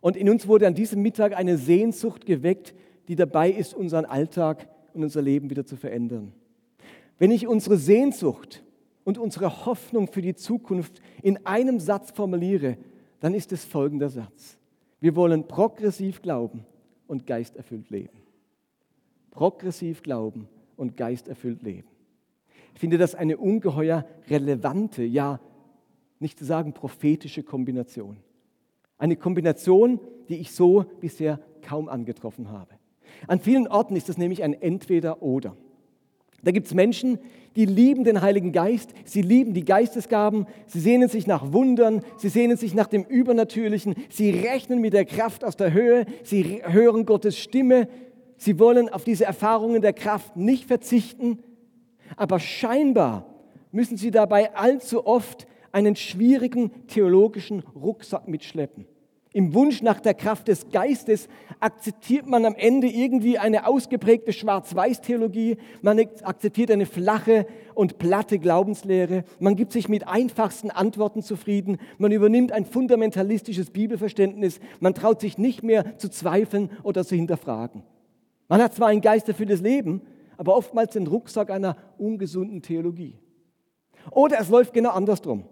Und 0.00 0.16
in 0.16 0.28
uns 0.28 0.46
wurde 0.46 0.66
an 0.66 0.74
diesem 0.74 1.02
Mittag 1.02 1.34
eine 1.34 1.56
Sehnsucht 1.56 2.26
geweckt, 2.26 2.74
die 3.08 3.16
dabei 3.16 3.50
ist, 3.50 3.74
unseren 3.74 4.04
Alltag 4.04 4.68
und 4.92 5.02
unser 5.02 5.22
Leben 5.22 5.50
wieder 5.50 5.64
zu 5.64 5.76
verändern. 5.76 6.32
Wenn 7.18 7.30
ich 7.30 7.46
unsere 7.46 7.76
Sehnsucht 7.76 8.62
und 9.04 9.18
unsere 9.18 9.66
Hoffnung 9.66 10.08
für 10.08 10.22
die 10.22 10.34
Zukunft 10.34 11.00
in 11.22 11.46
einem 11.46 11.80
Satz 11.80 12.10
formuliere, 12.10 12.76
dann 13.20 13.34
ist 13.34 13.52
es 13.52 13.64
folgender 13.64 14.08
Satz. 14.08 14.58
Wir 15.00 15.16
wollen 15.16 15.46
progressiv 15.46 16.22
glauben 16.22 16.66
und 17.06 17.26
geisterfüllt 17.26 17.90
leben. 17.90 18.18
Progressiv 19.30 20.02
glauben 20.02 20.48
und 20.76 20.96
geisterfüllt 20.96 21.62
leben. 21.62 21.88
Ich 22.74 22.80
finde 22.80 22.98
das 22.98 23.14
eine 23.14 23.36
ungeheuer 23.36 24.04
relevante, 24.28 25.02
ja 25.04 25.40
nicht 26.18 26.38
zu 26.38 26.44
sagen 26.44 26.72
prophetische 26.72 27.42
Kombination. 27.42 28.16
Eine 29.04 29.16
Kombination, 29.16 30.00
die 30.30 30.36
ich 30.36 30.52
so 30.52 30.86
bisher 31.02 31.38
kaum 31.60 31.90
angetroffen 31.90 32.50
habe. 32.50 32.70
An 33.28 33.38
vielen 33.38 33.68
Orten 33.68 33.96
ist 33.96 34.08
das 34.08 34.16
nämlich 34.16 34.42
ein 34.42 34.54
Entweder-Oder. 34.54 35.54
Da 36.42 36.52
gibt 36.52 36.68
es 36.68 36.72
Menschen, 36.72 37.18
die 37.54 37.66
lieben 37.66 38.04
den 38.04 38.22
Heiligen 38.22 38.50
Geist, 38.50 38.94
sie 39.04 39.20
lieben 39.20 39.52
die 39.52 39.66
Geistesgaben, 39.66 40.46
sie 40.66 40.80
sehnen 40.80 41.10
sich 41.10 41.26
nach 41.26 41.52
Wundern, 41.52 42.00
sie 42.16 42.30
sehnen 42.30 42.56
sich 42.56 42.72
nach 42.72 42.86
dem 42.86 43.04
Übernatürlichen, 43.04 43.94
sie 44.08 44.30
rechnen 44.30 44.80
mit 44.80 44.94
der 44.94 45.04
Kraft 45.04 45.44
aus 45.44 45.58
der 45.58 45.74
Höhe, 45.74 46.06
sie 46.22 46.62
hören 46.64 47.04
Gottes 47.04 47.36
Stimme, 47.36 47.88
sie 48.38 48.58
wollen 48.58 48.88
auf 48.88 49.04
diese 49.04 49.26
Erfahrungen 49.26 49.82
der 49.82 49.92
Kraft 49.92 50.34
nicht 50.38 50.64
verzichten, 50.64 51.40
aber 52.16 52.40
scheinbar 52.40 53.26
müssen 53.70 53.98
sie 53.98 54.10
dabei 54.10 54.54
allzu 54.54 55.06
oft 55.06 55.46
einen 55.72 55.94
schwierigen 55.94 56.86
theologischen 56.86 57.60
Rucksack 57.74 58.28
mitschleppen. 58.28 58.86
Im 59.36 59.52
Wunsch 59.52 59.82
nach 59.82 59.98
der 59.98 60.14
Kraft 60.14 60.46
des 60.46 60.68
Geistes 60.70 61.26
akzeptiert 61.58 62.24
man 62.28 62.44
am 62.44 62.54
Ende 62.54 62.86
irgendwie 62.86 63.36
eine 63.36 63.66
ausgeprägte 63.66 64.32
Schwarz-Weiß-Theologie, 64.32 65.56
man 65.82 65.98
akzeptiert 66.22 66.70
eine 66.70 66.86
flache 66.86 67.44
und 67.74 67.98
platte 67.98 68.38
Glaubenslehre, 68.38 69.24
man 69.40 69.56
gibt 69.56 69.72
sich 69.72 69.88
mit 69.88 70.06
einfachsten 70.06 70.70
Antworten 70.70 71.20
zufrieden, 71.20 71.78
man 71.98 72.12
übernimmt 72.12 72.52
ein 72.52 72.64
fundamentalistisches 72.64 73.70
Bibelverständnis, 73.70 74.60
man 74.78 74.94
traut 74.94 75.20
sich 75.20 75.36
nicht 75.36 75.64
mehr 75.64 75.98
zu 75.98 76.08
zweifeln 76.08 76.70
oder 76.84 77.04
zu 77.04 77.16
hinterfragen. 77.16 77.82
Man 78.46 78.62
hat 78.62 78.74
zwar 78.74 78.86
ein 78.86 79.00
geisterfülltes 79.00 79.62
Leben, 79.62 80.02
aber 80.36 80.56
oftmals 80.56 80.92
den 80.92 81.08
Rucksack 81.08 81.50
einer 81.50 81.76
ungesunden 81.98 82.62
Theologie. 82.62 83.18
Oder 84.12 84.38
es 84.38 84.48
läuft 84.48 84.74
genau 84.74 84.90
andersrum. 84.90 85.42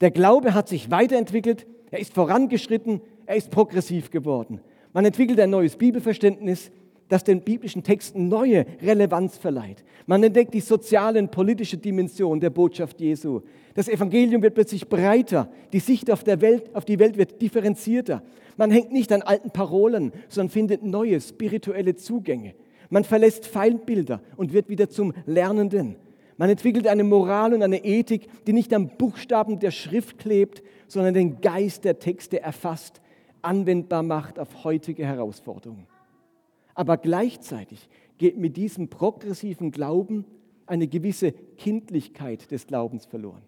Der 0.00 0.10
Glaube 0.10 0.54
hat 0.54 0.66
sich 0.66 0.90
weiterentwickelt, 0.90 1.66
er 1.90 1.98
ist 1.98 2.14
vorangeschritten, 2.14 3.02
er 3.28 3.36
ist 3.36 3.50
progressiv 3.50 4.10
geworden. 4.10 4.62
Man 4.94 5.04
entwickelt 5.04 5.38
ein 5.38 5.50
neues 5.50 5.76
Bibelverständnis, 5.76 6.70
das 7.10 7.24
den 7.24 7.42
biblischen 7.42 7.82
Texten 7.82 8.28
neue 8.28 8.64
Relevanz 8.80 9.36
verleiht. 9.36 9.84
Man 10.06 10.22
entdeckt 10.22 10.54
die 10.54 10.60
soziale 10.60 11.18
und 11.18 11.30
politische 11.30 11.76
Dimension 11.76 12.40
der 12.40 12.48
Botschaft 12.48 13.00
Jesu. 13.02 13.42
Das 13.74 13.86
Evangelium 13.86 14.40
wird 14.40 14.54
plötzlich 14.54 14.88
breiter, 14.88 15.50
die 15.74 15.80
Sicht 15.80 16.10
auf, 16.10 16.24
der 16.24 16.40
Welt, 16.40 16.74
auf 16.74 16.86
die 16.86 16.98
Welt 16.98 17.18
wird 17.18 17.42
differenzierter. 17.42 18.22
Man 18.56 18.70
hängt 18.70 18.92
nicht 18.92 19.12
an 19.12 19.20
alten 19.20 19.50
Parolen, 19.50 20.12
sondern 20.30 20.50
findet 20.50 20.82
neue 20.82 21.20
spirituelle 21.20 21.96
Zugänge. 21.96 22.54
Man 22.88 23.04
verlässt 23.04 23.46
Feindbilder 23.46 24.22
und 24.38 24.54
wird 24.54 24.70
wieder 24.70 24.88
zum 24.88 25.12
Lernenden. 25.26 25.96
Man 26.38 26.48
entwickelt 26.48 26.86
eine 26.86 27.04
Moral 27.04 27.52
und 27.52 27.62
eine 27.62 27.84
Ethik, 27.84 28.26
die 28.46 28.54
nicht 28.54 28.72
am 28.72 28.88
Buchstaben 28.96 29.58
der 29.58 29.70
Schrift 29.70 30.18
klebt, 30.18 30.62
sondern 30.86 31.12
den 31.12 31.42
Geist 31.42 31.84
der 31.84 31.98
Texte 31.98 32.40
erfasst 32.40 33.02
anwendbar 33.42 34.02
macht 34.02 34.38
auf 34.38 34.64
heutige 34.64 35.04
Herausforderungen. 35.04 35.86
Aber 36.74 36.96
gleichzeitig 36.96 37.88
geht 38.18 38.36
mit 38.36 38.56
diesem 38.56 38.88
progressiven 38.88 39.70
Glauben 39.70 40.24
eine 40.66 40.86
gewisse 40.86 41.32
Kindlichkeit 41.32 42.50
des 42.50 42.66
Glaubens 42.66 43.06
verloren. 43.06 43.42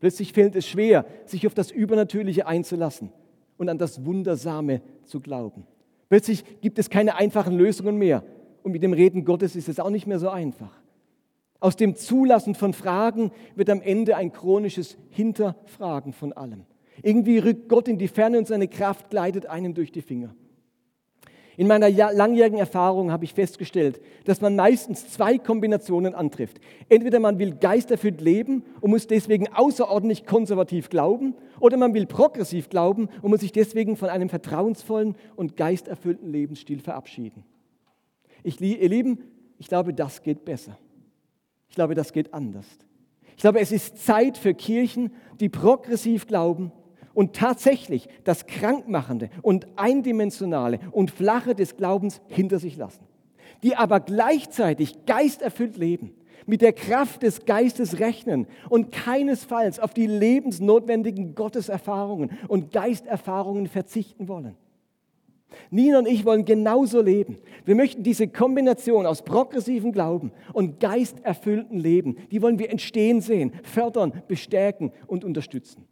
Plötzlich 0.00 0.32
fällt 0.32 0.54
es 0.56 0.66
schwer, 0.66 1.06
sich 1.24 1.46
auf 1.46 1.54
das 1.54 1.70
Übernatürliche 1.70 2.46
einzulassen 2.46 3.10
und 3.56 3.68
an 3.68 3.78
das 3.78 4.04
Wundersame 4.04 4.82
zu 5.04 5.20
glauben. 5.20 5.66
Plötzlich 6.08 6.44
gibt 6.60 6.78
es 6.78 6.90
keine 6.90 7.16
einfachen 7.16 7.56
Lösungen 7.56 7.96
mehr 7.96 8.22
und 8.62 8.72
mit 8.72 8.82
dem 8.82 8.92
Reden 8.92 9.24
Gottes 9.24 9.56
ist 9.56 9.68
es 9.68 9.80
auch 9.80 9.90
nicht 9.90 10.06
mehr 10.06 10.18
so 10.18 10.28
einfach. 10.28 10.80
Aus 11.58 11.76
dem 11.76 11.96
Zulassen 11.96 12.54
von 12.54 12.74
Fragen 12.74 13.32
wird 13.54 13.70
am 13.70 13.80
Ende 13.80 14.16
ein 14.16 14.32
chronisches 14.32 14.98
Hinterfragen 15.10 16.12
von 16.12 16.32
allem. 16.32 16.66
Irgendwie 17.02 17.38
rückt 17.38 17.68
Gott 17.68 17.88
in 17.88 17.98
die 17.98 18.08
Ferne 18.08 18.38
und 18.38 18.46
seine 18.46 18.68
Kraft 18.68 19.10
gleitet 19.10 19.46
einem 19.46 19.74
durch 19.74 19.92
die 19.92 20.02
Finger. 20.02 20.34
In 21.58 21.68
meiner 21.68 21.88
langjährigen 22.12 22.58
Erfahrung 22.58 23.10
habe 23.10 23.24
ich 23.24 23.32
festgestellt, 23.32 24.00
dass 24.24 24.42
man 24.42 24.56
meistens 24.56 25.10
zwei 25.10 25.38
Kombinationen 25.38 26.14
antrifft. 26.14 26.60
Entweder 26.90 27.18
man 27.18 27.38
will 27.38 27.54
geisterfüllt 27.54 28.20
leben 28.20 28.62
und 28.82 28.90
muss 28.90 29.06
deswegen 29.06 29.48
außerordentlich 29.48 30.26
konservativ 30.26 30.90
glauben, 30.90 31.34
oder 31.58 31.78
man 31.78 31.94
will 31.94 32.04
progressiv 32.04 32.68
glauben 32.68 33.08
und 33.22 33.30
muss 33.30 33.40
sich 33.40 33.52
deswegen 33.52 33.96
von 33.96 34.10
einem 34.10 34.28
vertrauensvollen 34.28 35.14
und 35.34 35.56
geisterfüllten 35.56 36.30
Lebensstil 36.30 36.80
verabschieden. 36.80 37.44
Ich, 38.42 38.60
ihr 38.60 38.88
Lieben, 38.88 39.20
ich 39.58 39.68
glaube, 39.68 39.94
das 39.94 40.22
geht 40.22 40.44
besser. 40.44 40.76
Ich 41.70 41.74
glaube, 41.74 41.94
das 41.94 42.12
geht 42.12 42.34
anders. 42.34 42.66
Ich 43.34 43.42
glaube, 43.42 43.60
es 43.60 43.72
ist 43.72 44.04
Zeit 44.04 44.36
für 44.36 44.52
Kirchen, 44.52 45.10
die 45.40 45.48
progressiv 45.48 46.26
glauben 46.26 46.70
und 47.16 47.34
tatsächlich 47.34 48.08
das 48.24 48.46
Krankmachende 48.46 49.30
und 49.40 49.66
Eindimensionale 49.76 50.78
und 50.92 51.10
Flache 51.10 51.54
des 51.54 51.76
Glaubens 51.76 52.20
hinter 52.28 52.58
sich 52.58 52.76
lassen, 52.76 53.04
die 53.62 53.74
aber 53.74 54.00
gleichzeitig 54.00 55.06
geisterfüllt 55.06 55.78
leben, 55.78 56.12
mit 56.44 56.60
der 56.60 56.74
Kraft 56.74 57.22
des 57.22 57.46
Geistes 57.46 57.98
rechnen 58.00 58.46
und 58.68 58.92
keinesfalls 58.92 59.80
auf 59.80 59.94
die 59.94 60.06
lebensnotwendigen 60.06 61.34
Gotteserfahrungen 61.34 62.30
und 62.48 62.70
Geisterfahrungen 62.70 63.66
verzichten 63.66 64.28
wollen. 64.28 64.54
Nina 65.70 65.98
und 65.98 66.06
ich 66.06 66.26
wollen 66.26 66.44
genauso 66.44 67.00
leben. 67.00 67.38
Wir 67.64 67.76
möchten 67.76 68.02
diese 68.02 68.28
Kombination 68.28 69.06
aus 69.06 69.22
progressivem 69.22 69.90
Glauben 69.90 70.32
und 70.52 70.80
geisterfüllten 70.80 71.78
Leben, 71.78 72.18
die 72.30 72.42
wollen 72.42 72.58
wir 72.58 72.70
entstehen 72.70 73.22
sehen, 73.22 73.52
fördern, 73.62 74.22
bestärken 74.28 74.92
und 75.06 75.24
unterstützen. 75.24 75.86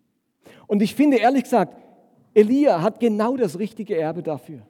Und 0.67 0.83
ich 0.83 0.95
finde 0.95 1.19
ehrlich 1.19 1.45
gesagt, 1.45 1.77
Elia 2.35 2.83
hat 2.83 3.01
genau 3.01 3.37
das 3.37 3.59
richtige 3.59 3.97
Erbe 3.97 4.23
dafür. 4.23 4.63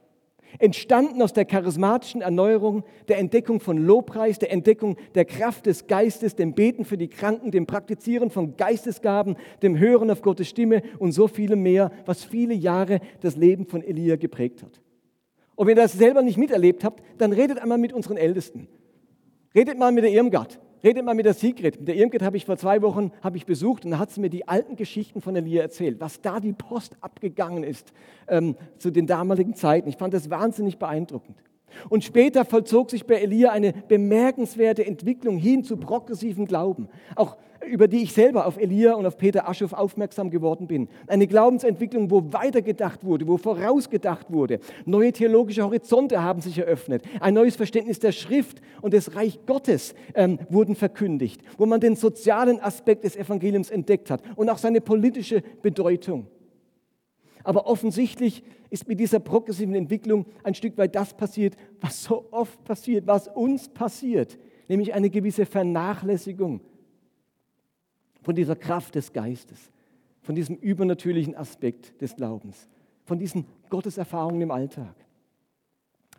Entstanden 0.59 1.21
aus 1.21 1.33
der 1.33 1.45
charismatischen 1.45 2.21
Erneuerung, 2.21 2.85
der 3.09 3.19
Entdeckung 3.19 3.59
von 3.59 3.77
Lobpreis, 3.77 4.39
der 4.39 4.53
Entdeckung 4.53 4.97
der 5.15 5.25
Kraft 5.25 5.67
des 5.67 5.87
Geistes, 5.87 6.37
dem 6.37 6.55
Beten 6.55 6.85
für 6.85 6.97
die 6.97 7.09
Kranken, 7.09 7.51
dem 7.51 7.67
Praktizieren 7.67 8.31
von 8.31 8.57
Geistesgaben, 8.57 9.37
dem 9.63 9.79
Hören 9.79 10.11
auf 10.11 10.23
Gottes 10.23 10.49
Stimme 10.49 10.83
und 10.99 11.13
so 11.13 11.27
vielem 11.27 11.63
mehr, 11.63 11.91
was 12.07 12.23
viele 12.23 12.55
Jahre 12.55 13.01
das 13.21 13.37
Leben 13.37 13.67
von 13.67 13.83
Elia 13.83 14.17
geprägt 14.17 14.63
hat. 14.63 14.81
Und 15.57 15.67
wenn 15.67 15.77
ihr 15.77 15.83
das 15.83 15.93
selber 15.93 16.23
nicht 16.23 16.39
miterlebt 16.39 16.85
habt, 16.85 17.03
dann 17.19 17.33
redet 17.33 17.59
einmal 17.59 17.79
mit 17.79 17.93
unseren 17.93 18.17
Ältesten. 18.17 18.69
Redet 19.55 19.79
mal 19.79 19.93
mit 19.93 20.05
der 20.05 20.13
Irmgard. 20.13 20.61
Redet 20.85 21.03
mal 21.03 21.15
mit 21.15 21.25
der 21.25 21.33
Sigrid. 21.33 21.79
Mit 21.79 21.89
der 21.89 21.97
Irmgard 21.97 22.23
habe 22.23 22.37
ich 22.37 22.45
vor 22.45 22.59
zwei 22.59 22.83
Wochen 22.83 23.11
habe 23.23 23.39
ich 23.39 23.47
besucht 23.47 23.87
und 23.87 23.93
da 23.93 23.99
hat 23.99 24.11
sie 24.11 24.21
mir 24.21 24.29
die 24.29 24.47
alten 24.47 24.77
Geschichten 24.77 25.23
von 25.23 25.35
Elia 25.35 25.63
erzählt, 25.63 25.99
was 25.99 26.21
da 26.21 26.41
die 26.41 26.53
Post 26.53 26.99
abgegangen 27.01 27.65
ist 27.65 27.95
ähm, 28.29 28.55
zu 28.77 28.91
den 28.91 29.07
damaligen 29.07 29.55
Zeiten. 29.55 29.89
Ich 29.89 29.97
fand 29.97 30.13
das 30.13 30.29
wahnsinnig 30.29 30.79
beeindruckend. 30.79 31.39
Und 31.89 32.05
später 32.05 32.45
vollzog 32.45 32.91
sich 32.91 33.07
bei 33.07 33.15
Elia 33.15 33.51
eine 33.51 33.73
bemerkenswerte 33.73 34.87
Entwicklung 34.87 35.39
hin 35.39 35.65
zu 35.65 35.79
progressivem 35.79 36.45
Glauben, 36.45 36.89
auch 37.17 37.39
über 37.67 37.89
die 37.89 38.03
ich 38.03 38.13
selber 38.13 38.47
auf 38.47 38.57
Elia 38.57 38.95
und 38.95 39.07
auf 39.07 39.17
Peter 39.19 39.49
Aschoff 39.49 39.73
aufmerksam 39.73 40.31
geworden 40.31 40.67
bin. 40.67 40.89
Eine 41.07 41.27
Glaubensentwicklung, 41.27 42.11
wo 42.11 42.33
weitergedacht 42.33 43.05
wurde, 43.05 43.27
wo 43.27 43.37
vorausgedacht 43.37 44.33
wurde. 44.33 44.61
Neue 44.85 45.13
theologische 45.13 45.63
Horizonte 45.63 46.23
haben 46.23 46.41
sich 46.41 46.59
eröffnet. 46.59 47.03
Ein 47.21 47.35
neues 47.35 47.57
Verständnis 47.57 47.99
der 47.99 48.13
Schrift 48.13 48.61
und 48.83 48.95
des 48.95 49.17
Reich 49.17 49.41
Gottes 49.47 49.95
ähm, 50.15 50.39
wurden 50.49 50.75
verkündigt, 50.75 51.41
wo 51.59 51.67
man 51.67 51.81
den 51.81 51.97
sozialen 51.97 52.61
Aspekt 52.61 53.05
des 53.05 53.17
Evangeliums 53.17 53.71
entdeckt 53.71 54.11
hat 54.11 54.23
und 54.37 54.49
auch 54.49 54.59
seine 54.59 54.81
politische 54.81 55.43
Bedeutung. 55.63 56.27
Aber 57.45 57.67
offensichtlich 57.67 58.43
ist 58.71 58.89
mit 58.89 58.99
dieser 58.99 59.21
progressiven 59.21 59.75
Entwicklung 59.75 60.27
ein 60.43 60.55
Stück 60.55 60.79
weit 60.79 60.95
das 60.97 61.15
passiert, 61.15 61.55
was 61.81 62.03
so 62.03 62.27
oft 62.31 62.65
passiert, 62.65 63.07
was 63.07 63.29
uns 63.29 63.69
passiert, 63.69 64.39
nämlich 64.67 64.95
eine 64.95 65.11
gewisse 65.11 65.47
Vernachlässigung 65.47 66.61
von 68.25 68.35
dieser 68.35 68.57
Kraft 68.57 68.95
des 68.95 69.13
Geistes, 69.13 69.71
von 70.23 70.35
diesem 70.35 70.57
übernatürlichen 70.57 71.37
Aspekt 71.37 72.01
des 72.01 72.17
Glaubens, 72.17 72.69
von 73.05 73.19
diesen 73.19 73.45
Gotteserfahrungen 73.69 74.41
im 74.41 74.51
Alltag. 74.51 74.97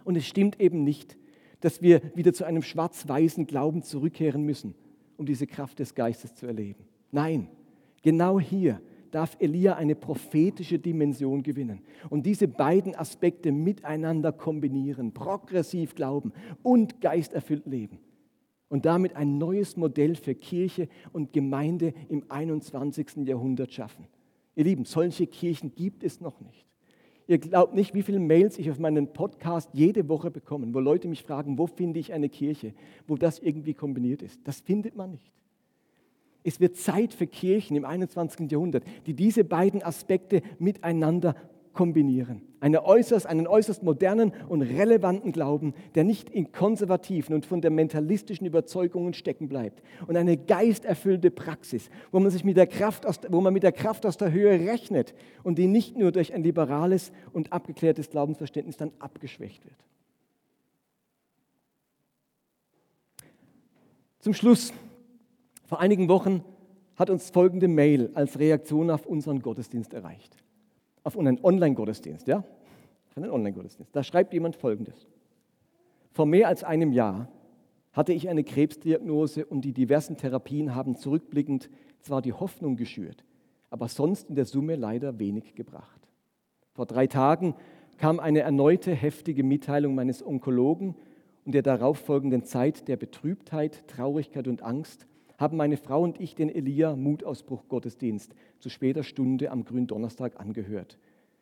Und 0.03 0.15
es 0.15 0.27
stimmt 0.27 0.61
eben 0.61 0.83
nicht, 0.83 1.17
dass 1.61 1.81
wir 1.81 2.01
wieder 2.13 2.31
zu 2.31 2.45
einem 2.45 2.61
schwarz-weißen 2.61 3.47
Glauben 3.47 3.81
zurückkehren 3.81 4.43
müssen, 4.43 4.75
um 5.17 5.25
diese 5.25 5.47
Kraft 5.47 5.79
des 5.79 5.95
Geistes 5.95 6.35
zu 6.35 6.45
erleben. 6.45 6.85
Nein, 7.11 7.49
genau 8.03 8.39
hier 8.39 8.79
darf 9.09 9.35
Elia 9.39 9.75
eine 9.75 9.95
prophetische 9.95 10.77
Dimension 10.77 11.41
gewinnen 11.41 11.81
und 12.11 12.27
diese 12.27 12.47
beiden 12.47 12.93
Aspekte 12.93 13.51
miteinander 13.51 14.31
kombinieren, 14.31 15.11
progressiv 15.11 15.95
glauben 15.95 16.33
und 16.61 17.01
geisterfüllt 17.01 17.65
leben 17.65 17.97
und 18.75 18.85
damit 18.85 19.15
ein 19.15 19.37
neues 19.37 19.77
Modell 19.77 20.15
für 20.15 20.35
Kirche 20.35 20.89
und 21.13 21.31
Gemeinde 21.31 21.93
im 22.09 22.25
21. 22.27 23.25
Jahrhundert 23.25 23.71
schaffen. 23.71 24.05
Ihr 24.53 24.65
Lieben, 24.65 24.83
solche 24.83 25.27
Kirchen 25.27 25.73
gibt 25.75 26.03
es 26.03 26.19
noch 26.19 26.41
nicht. 26.41 26.65
Ihr 27.25 27.37
glaubt 27.37 27.73
nicht, 27.73 27.93
wie 27.93 28.01
viele 28.01 28.19
Mails 28.19 28.59
ich 28.59 28.69
auf 28.69 28.77
meinen 28.77 29.13
Podcast 29.13 29.69
jede 29.71 30.09
Woche 30.09 30.29
bekomme, 30.29 30.67
wo 30.73 30.81
Leute 30.81 31.07
mich 31.07 31.23
fragen, 31.23 31.57
wo 31.57 31.67
finde 31.67 32.01
ich 32.01 32.11
eine 32.11 32.27
Kirche, 32.27 32.73
wo 33.07 33.15
das 33.15 33.39
irgendwie 33.39 33.73
kombiniert 33.73 34.21
ist. 34.21 34.41
Das 34.43 34.59
findet 34.59 34.97
man 34.97 35.11
nicht. 35.11 35.31
Es 36.43 36.59
wird 36.59 36.75
Zeit 36.75 37.13
für 37.13 37.27
Kirchen 37.27 37.77
im 37.77 37.85
21. 37.85 38.51
Jahrhundert, 38.51 38.83
die 39.05 39.13
diese 39.13 39.45
beiden 39.45 39.83
Aspekte 39.83 40.41
miteinander 40.59 41.33
kombinieren. 41.75 42.41
Eine 42.59 42.83
äußerst, 42.83 43.27
einen 43.27 43.45
äußerst 43.45 43.83
modernen 43.83 44.33
und 44.49 44.63
relevanten 44.63 45.31
Glauben, 45.31 45.75
der 45.93 46.03
nicht 46.03 46.31
in 46.31 46.51
konservativen 46.51 47.35
und 47.35 47.45
fundamentalistischen 47.45 48.47
Überzeugungen 48.47 49.13
stecken 49.13 49.47
bleibt. 49.47 49.83
Und 50.07 50.17
eine 50.17 50.37
geisterfüllte 50.37 51.29
Praxis, 51.29 51.91
wo 52.11 52.19
man, 52.19 52.31
sich 52.31 52.43
mit 52.43 52.57
der 52.57 52.65
Kraft 52.65 53.05
aus, 53.05 53.19
wo 53.29 53.41
man 53.41 53.53
mit 53.53 53.61
der 53.61 53.73
Kraft 53.73 54.07
aus 54.07 54.17
der 54.17 54.31
Höhe 54.31 54.67
rechnet 54.67 55.13
und 55.43 55.59
die 55.59 55.67
nicht 55.67 55.95
nur 55.95 56.11
durch 56.11 56.33
ein 56.33 56.43
liberales 56.43 57.11
und 57.33 57.53
abgeklärtes 57.53 58.09
Glaubensverständnis 58.09 58.77
dann 58.77 58.91
abgeschwächt 58.97 59.63
wird. 59.65 59.77
Zum 64.19 64.33
Schluss 64.33 64.73
vor 65.65 65.79
einigen 65.81 66.07
Wochen 66.09 66.43
hat 66.95 67.11
uns 67.11 67.29
folgende 67.29 67.67
Mail 67.67 68.09
als 68.15 68.39
Reaktion 68.39 68.89
auf 68.89 69.05
unseren 69.05 69.41
Gottesdienst 69.41 69.93
erreicht. 69.93 70.37
Auf 71.05 71.15
unseren 71.15 71.39
Online-Gottesdienst, 71.43 72.27
ja? 72.27 72.39
Auf 72.39 73.15
einen 73.15 73.29
Online-Gottesdienst. 73.29 73.95
Da 73.95 74.03
schreibt 74.03 74.33
jemand 74.33 74.55
folgendes. 74.55 75.07
Vor 76.11 76.25
mehr 76.25 76.47
als 76.47 76.63
einem 76.63 76.91
Jahr 76.91 77.29
hatte 77.93 78.11
ich 78.11 78.27
eine 78.27 78.43
Krebsdiagnose 78.43 79.45
und 79.45 79.61
die 79.61 79.71
diversen 79.71 80.17
Therapien 80.17 80.73
haben 80.73 80.95
zurückblickend 80.95 81.69
zwar 81.99 82.21
die 82.21 82.33
Hoffnung 82.33 82.75
geschürt, 82.75 83.23
aber 83.69 83.87
sonst 83.87 84.29
in 84.29 84.35
der 84.35 84.45
Summe 84.45 84.75
leider 84.75 85.19
wenig 85.19 85.53
gebracht. 85.53 86.01
Vor 86.73 86.87
drei 86.87 87.05
Tagen 87.05 87.55
kam 87.97 88.19
eine 88.19 88.39
erneute 88.39 88.91
heftige 88.91 89.43
Mitteilung 89.43 89.93
meines 89.93 90.25
Onkologen 90.25 90.95
und 91.45 91.53
der 91.53 91.61
darauffolgenden 91.61 92.43
Zeit 92.43 92.87
der 92.87 92.97
Betrübtheit, 92.97 93.87
Traurigkeit 93.87 94.47
und 94.47 94.63
Angst 94.63 95.05
haben 95.37 95.57
meine 95.57 95.77
Frau 95.77 96.01
und 96.01 96.19
ich 96.19 96.35
den 96.35 96.49
Elia-Mutausbruch-Gottesdienst 96.49 98.33
zu 98.59 98.69
später 98.69 99.03
Stunde 99.03 99.51
am 99.51 99.65
Gründonnerstag 99.65 100.39
angehört. 100.39 100.97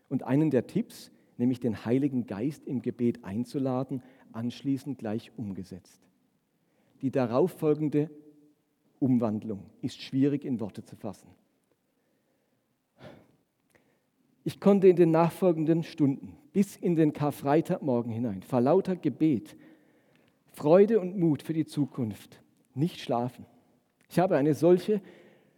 Und 0.10 0.24
einen 0.24 0.50
der 0.50 0.68
Tipps, 0.68 1.12
nämlich 1.38 1.60
den 1.60 1.86
Heiligen 1.86 2.28
Geist 2.28 2.68
im 2.68 2.82
Gebet 2.82 3.24
einzuladen, 3.24 4.02
anschließend 4.32 4.98
gleich 4.98 5.32
umgesetzt. 5.38 6.02
Die 7.02 7.12
darauffolgende 7.12 8.10
Umwandlung 9.00 9.66
ist 9.82 10.02
schwierig 10.02 10.46
in 10.46 10.60
Worte 10.60 10.84
zu 10.84 10.96
fassen. 10.96 11.28
Ich 14.46 14.60
konnte 14.60 14.88
in 14.88 14.96
den 14.96 15.12
nachfolgenden 15.12 15.84
Stunden 15.84 16.36
bis 16.52 16.76
in 16.76 16.96
den 16.96 17.14
Karfreitagmorgen 17.14 18.12
hinein 18.12 18.44
vor 18.44 18.62
lauter 18.62 18.96
Gebet, 18.96 19.56
Freude 20.52 21.00
und 21.00 21.18
Mut 21.18 21.42
für 21.42 21.54
die 21.54 21.66
Zukunft 21.66 22.42
nicht 22.76 23.00
schlafen. 23.00 23.46
Ich 24.14 24.20
habe 24.20 24.38
eine 24.38 24.54
solche 24.54 25.02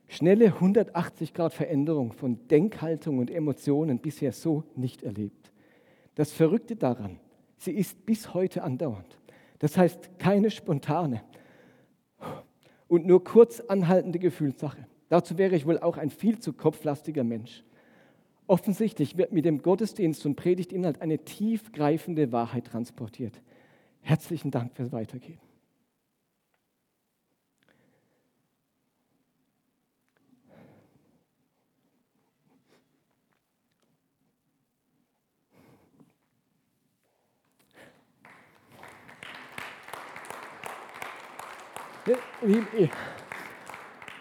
schnelle 0.08 0.48
180-Grad-Veränderung 0.48 2.14
von 2.14 2.48
Denkhaltung 2.48 3.18
und 3.18 3.30
Emotionen 3.30 4.00
bisher 4.00 4.32
so 4.32 4.64
nicht 4.78 5.04
erlebt. 5.04 5.52
Das 6.16 6.32
Verrückte 6.32 6.78
daran, 6.78 7.20
sie 7.58 7.74
ist 7.74 8.06
bis 8.06 8.34
heute 8.34 8.64
andauernd. 8.64 9.20
Das 9.60 9.78
heißt, 9.78 10.20
keine 10.20 10.50
spontane 10.52 11.22
und 12.88 13.06
nur 13.06 13.26
kurz 13.26 13.60
anhaltende 13.60 14.20
Gefühlssache. 14.20 14.88
Dazu 15.10 15.38
wäre 15.38 15.58
ich 15.58 15.66
wohl 15.66 15.80
auch 15.80 15.98
ein 15.98 16.10
viel 16.10 16.40
zu 16.40 16.54
kopflastiger 16.54 17.26
Mensch. 17.26 17.62
Offensichtlich 18.48 19.18
wird 19.18 19.34
mit 19.34 19.44
dem 19.44 19.64
Gottesdienst 19.64 20.26
und 20.26 20.38
Predigtinhalt 20.38 21.02
eine 21.02 21.18
tiefgreifende 21.18 22.32
Wahrheit 22.32 22.68
transportiert. 22.68 23.42
Herzlichen 24.00 24.50
Dank 24.50 24.74
fürs 24.78 24.94
Weitergeben. 24.94 25.45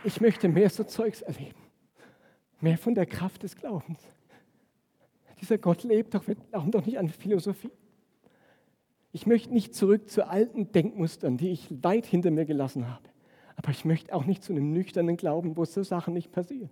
Ich 0.05 0.20
möchte 0.20 0.49
mehr 0.49 0.70
so 0.70 0.85
Zeugs 0.85 1.23
erleben. 1.23 1.61
Mehr 2.61 2.79
von 2.79 2.94
der 2.94 3.07
Kraft 3.07 3.42
des 3.42 3.57
Glaubens. 3.57 4.01
Dieser 5.40 5.59
Gott 5.59 5.83
lebt 5.83 6.14
doch, 6.14 6.27
wir 6.27 6.37
glauben 6.37 6.70
doch 6.70 6.87
nicht 6.87 6.99
an 6.99 7.09
Philosophie. 7.09 7.73
Ich 9.12 9.27
möchte 9.27 9.53
nicht 9.53 9.75
zurück 9.75 10.09
zu 10.11 10.27
alten 10.27 10.73
Denkmustern, 10.73 11.37
die 11.37 11.51
ich 11.51 11.68
weit 11.83 12.07
hinter 12.07 12.31
mir 12.31 12.47
gelassen 12.47 12.88
habe. 12.88 13.09
Aber 13.57 13.70
ich 13.70 13.85
möchte 13.85 14.14
auch 14.14 14.25
nicht 14.25 14.42
zu 14.42 14.53
einem 14.53 14.73
nüchternen 14.73 15.16
Glauben, 15.16 15.57
wo 15.57 15.64
so 15.64 15.83
Sachen 15.83 16.14
nicht 16.14 16.33
passieren. 16.33 16.70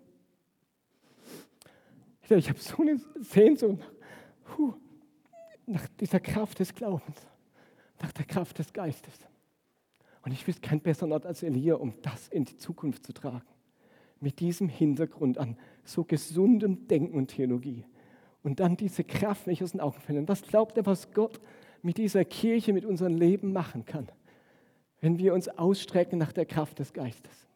Ich 2.28 2.48
habe 2.48 2.58
so 2.58 2.80
eine 2.80 2.98
Sehnsucht 3.20 3.78
nach 5.66 5.86
dieser 6.00 6.20
Kraft 6.20 6.58
des 6.58 6.74
Glaubens, 6.74 7.16
nach 8.00 8.12
der 8.12 8.24
Kraft 8.24 8.58
des 8.58 8.72
Geistes. 8.72 9.12
Und 10.22 10.32
ich 10.32 10.46
wüsste 10.46 10.66
keinen 10.66 10.80
besseren 10.80 11.12
Ort 11.12 11.26
als 11.26 11.42
Elia, 11.42 11.74
um 11.74 11.94
das 12.02 12.28
in 12.28 12.44
die 12.44 12.56
Zukunft 12.56 13.04
zu 13.04 13.12
tragen. 13.12 13.46
Mit 14.20 14.38
diesem 14.40 14.68
Hintergrund 14.68 15.38
an 15.38 15.56
so 15.84 16.04
gesundem 16.04 16.86
Denken 16.86 17.16
und 17.16 17.28
Theologie. 17.28 17.84
Und 18.42 18.60
dann 18.60 18.76
diese 18.76 19.04
Kraft 19.04 19.46
nicht 19.46 19.62
aus 19.62 19.72
den 19.72 19.80
Augen 19.80 20.00
verlieren. 20.00 20.28
Was 20.28 20.42
glaubt 20.42 20.76
er, 20.76 20.86
was 20.86 21.12
Gott 21.12 21.40
mit 21.82 21.98
dieser 21.98 22.24
Kirche, 22.24 22.72
mit 22.72 22.84
unserem 22.84 23.16
Leben 23.16 23.52
machen 23.52 23.84
kann, 23.84 24.08
wenn 25.00 25.18
wir 25.18 25.34
uns 25.34 25.48
ausstrecken 25.48 26.18
nach 26.18 26.32
der 26.32 26.46
Kraft 26.46 26.78
des 26.78 26.92
Geistes? 26.92 27.48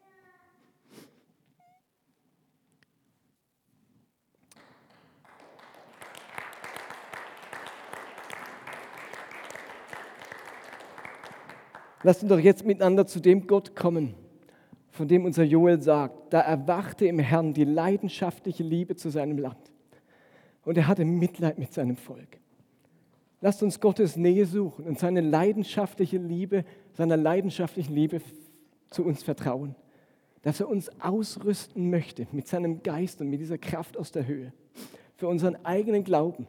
Lasst 12.06 12.22
uns 12.22 12.30
doch 12.30 12.38
jetzt 12.38 12.64
miteinander 12.64 13.04
zu 13.04 13.18
dem 13.18 13.48
Gott 13.48 13.74
kommen, 13.74 14.14
von 14.90 15.08
dem 15.08 15.24
unser 15.24 15.42
Joel 15.42 15.82
sagt, 15.82 16.32
da 16.32 16.40
erwachte 16.40 17.04
im 17.04 17.18
Herrn 17.18 17.52
die 17.52 17.64
leidenschaftliche 17.64 18.62
Liebe 18.62 18.94
zu 18.94 19.10
seinem 19.10 19.38
Land. 19.38 19.72
Und 20.64 20.78
er 20.78 20.86
hatte 20.86 21.04
Mitleid 21.04 21.58
mit 21.58 21.72
seinem 21.72 21.96
Volk. 21.96 22.38
Lasst 23.40 23.60
uns 23.64 23.80
Gottes 23.80 24.14
Nähe 24.14 24.46
suchen 24.46 24.84
und 24.86 25.00
seine 25.00 25.20
leidenschaftliche 25.20 26.18
Liebe, 26.18 26.64
seiner 26.92 27.16
leidenschaftlichen 27.16 27.92
Liebe 27.92 28.20
zu 28.90 29.04
uns 29.04 29.24
vertrauen. 29.24 29.74
Dass 30.42 30.60
er 30.60 30.68
uns 30.68 30.88
ausrüsten 31.00 31.90
möchte 31.90 32.28
mit 32.30 32.46
seinem 32.46 32.84
Geist 32.84 33.20
und 33.20 33.30
mit 33.30 33.40
dieser 33.40 33.58
Kraft 33.58 33.96
aus 33.96 34.12
der 34.12 34.28
Höhe. 34.28 34.52
Für 35.16 35.26
unseren 35.26 35.56
eigenen 35.64 36.04
Glauben 36.04 36.46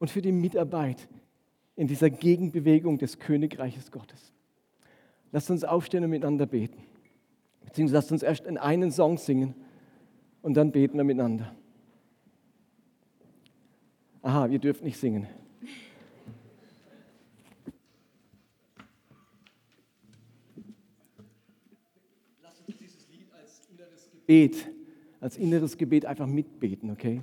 und 0.00 0.10
für 0.10 0.22
die 0.22 0.32
Mitarbeit 0.32 1.06
in 1.76 1.86
dieser 1.86 2.10
Gegenbewegung 2.10 2.98
des 2.98 3.18
Königreiches 3.18 3.90
Gottes. 3.90 4.32
Lasst 5.32 5.50
uns 5.50 5.64
aufstehen 5.64 6.04
und 6.04 6.10
miteinander 6.10 6.46
beten. 6.46 6.82
Beziehungsweise 7.64 7.96
lasst 7.96 8.12
uns 8.12 8.22
erst 8.22 8.46
in 8.46 8.56
einen 8.56 8.92
Song 8.92 9.18
singen 9.18 9.54
und 10.42 10.54
dann 10.54 10.70
beten 10.70 10.96
wir 10.96 11.04
miteinander. 11.04 11.54
Aha, 14.22 14.46
ihr 14.46 14.58
dürft 14.58 14.84
nicht 14.84 14.96
singen. 14.96 15.26
Lasst 22.42 22.68
uns 22.68 22.78
dieses 22.78 23.08
Lied 23.10 23.26
als 23.32 23.66
inneres 23.68 24.10
Gebet, 24.12 24.68
als 25.20 25.36
inneres 25.36 25.76
Gebet 25.76 26.06
einfach 26.06 26.26
mitbeten, 26.26 26.90
okay? 26.90 27.22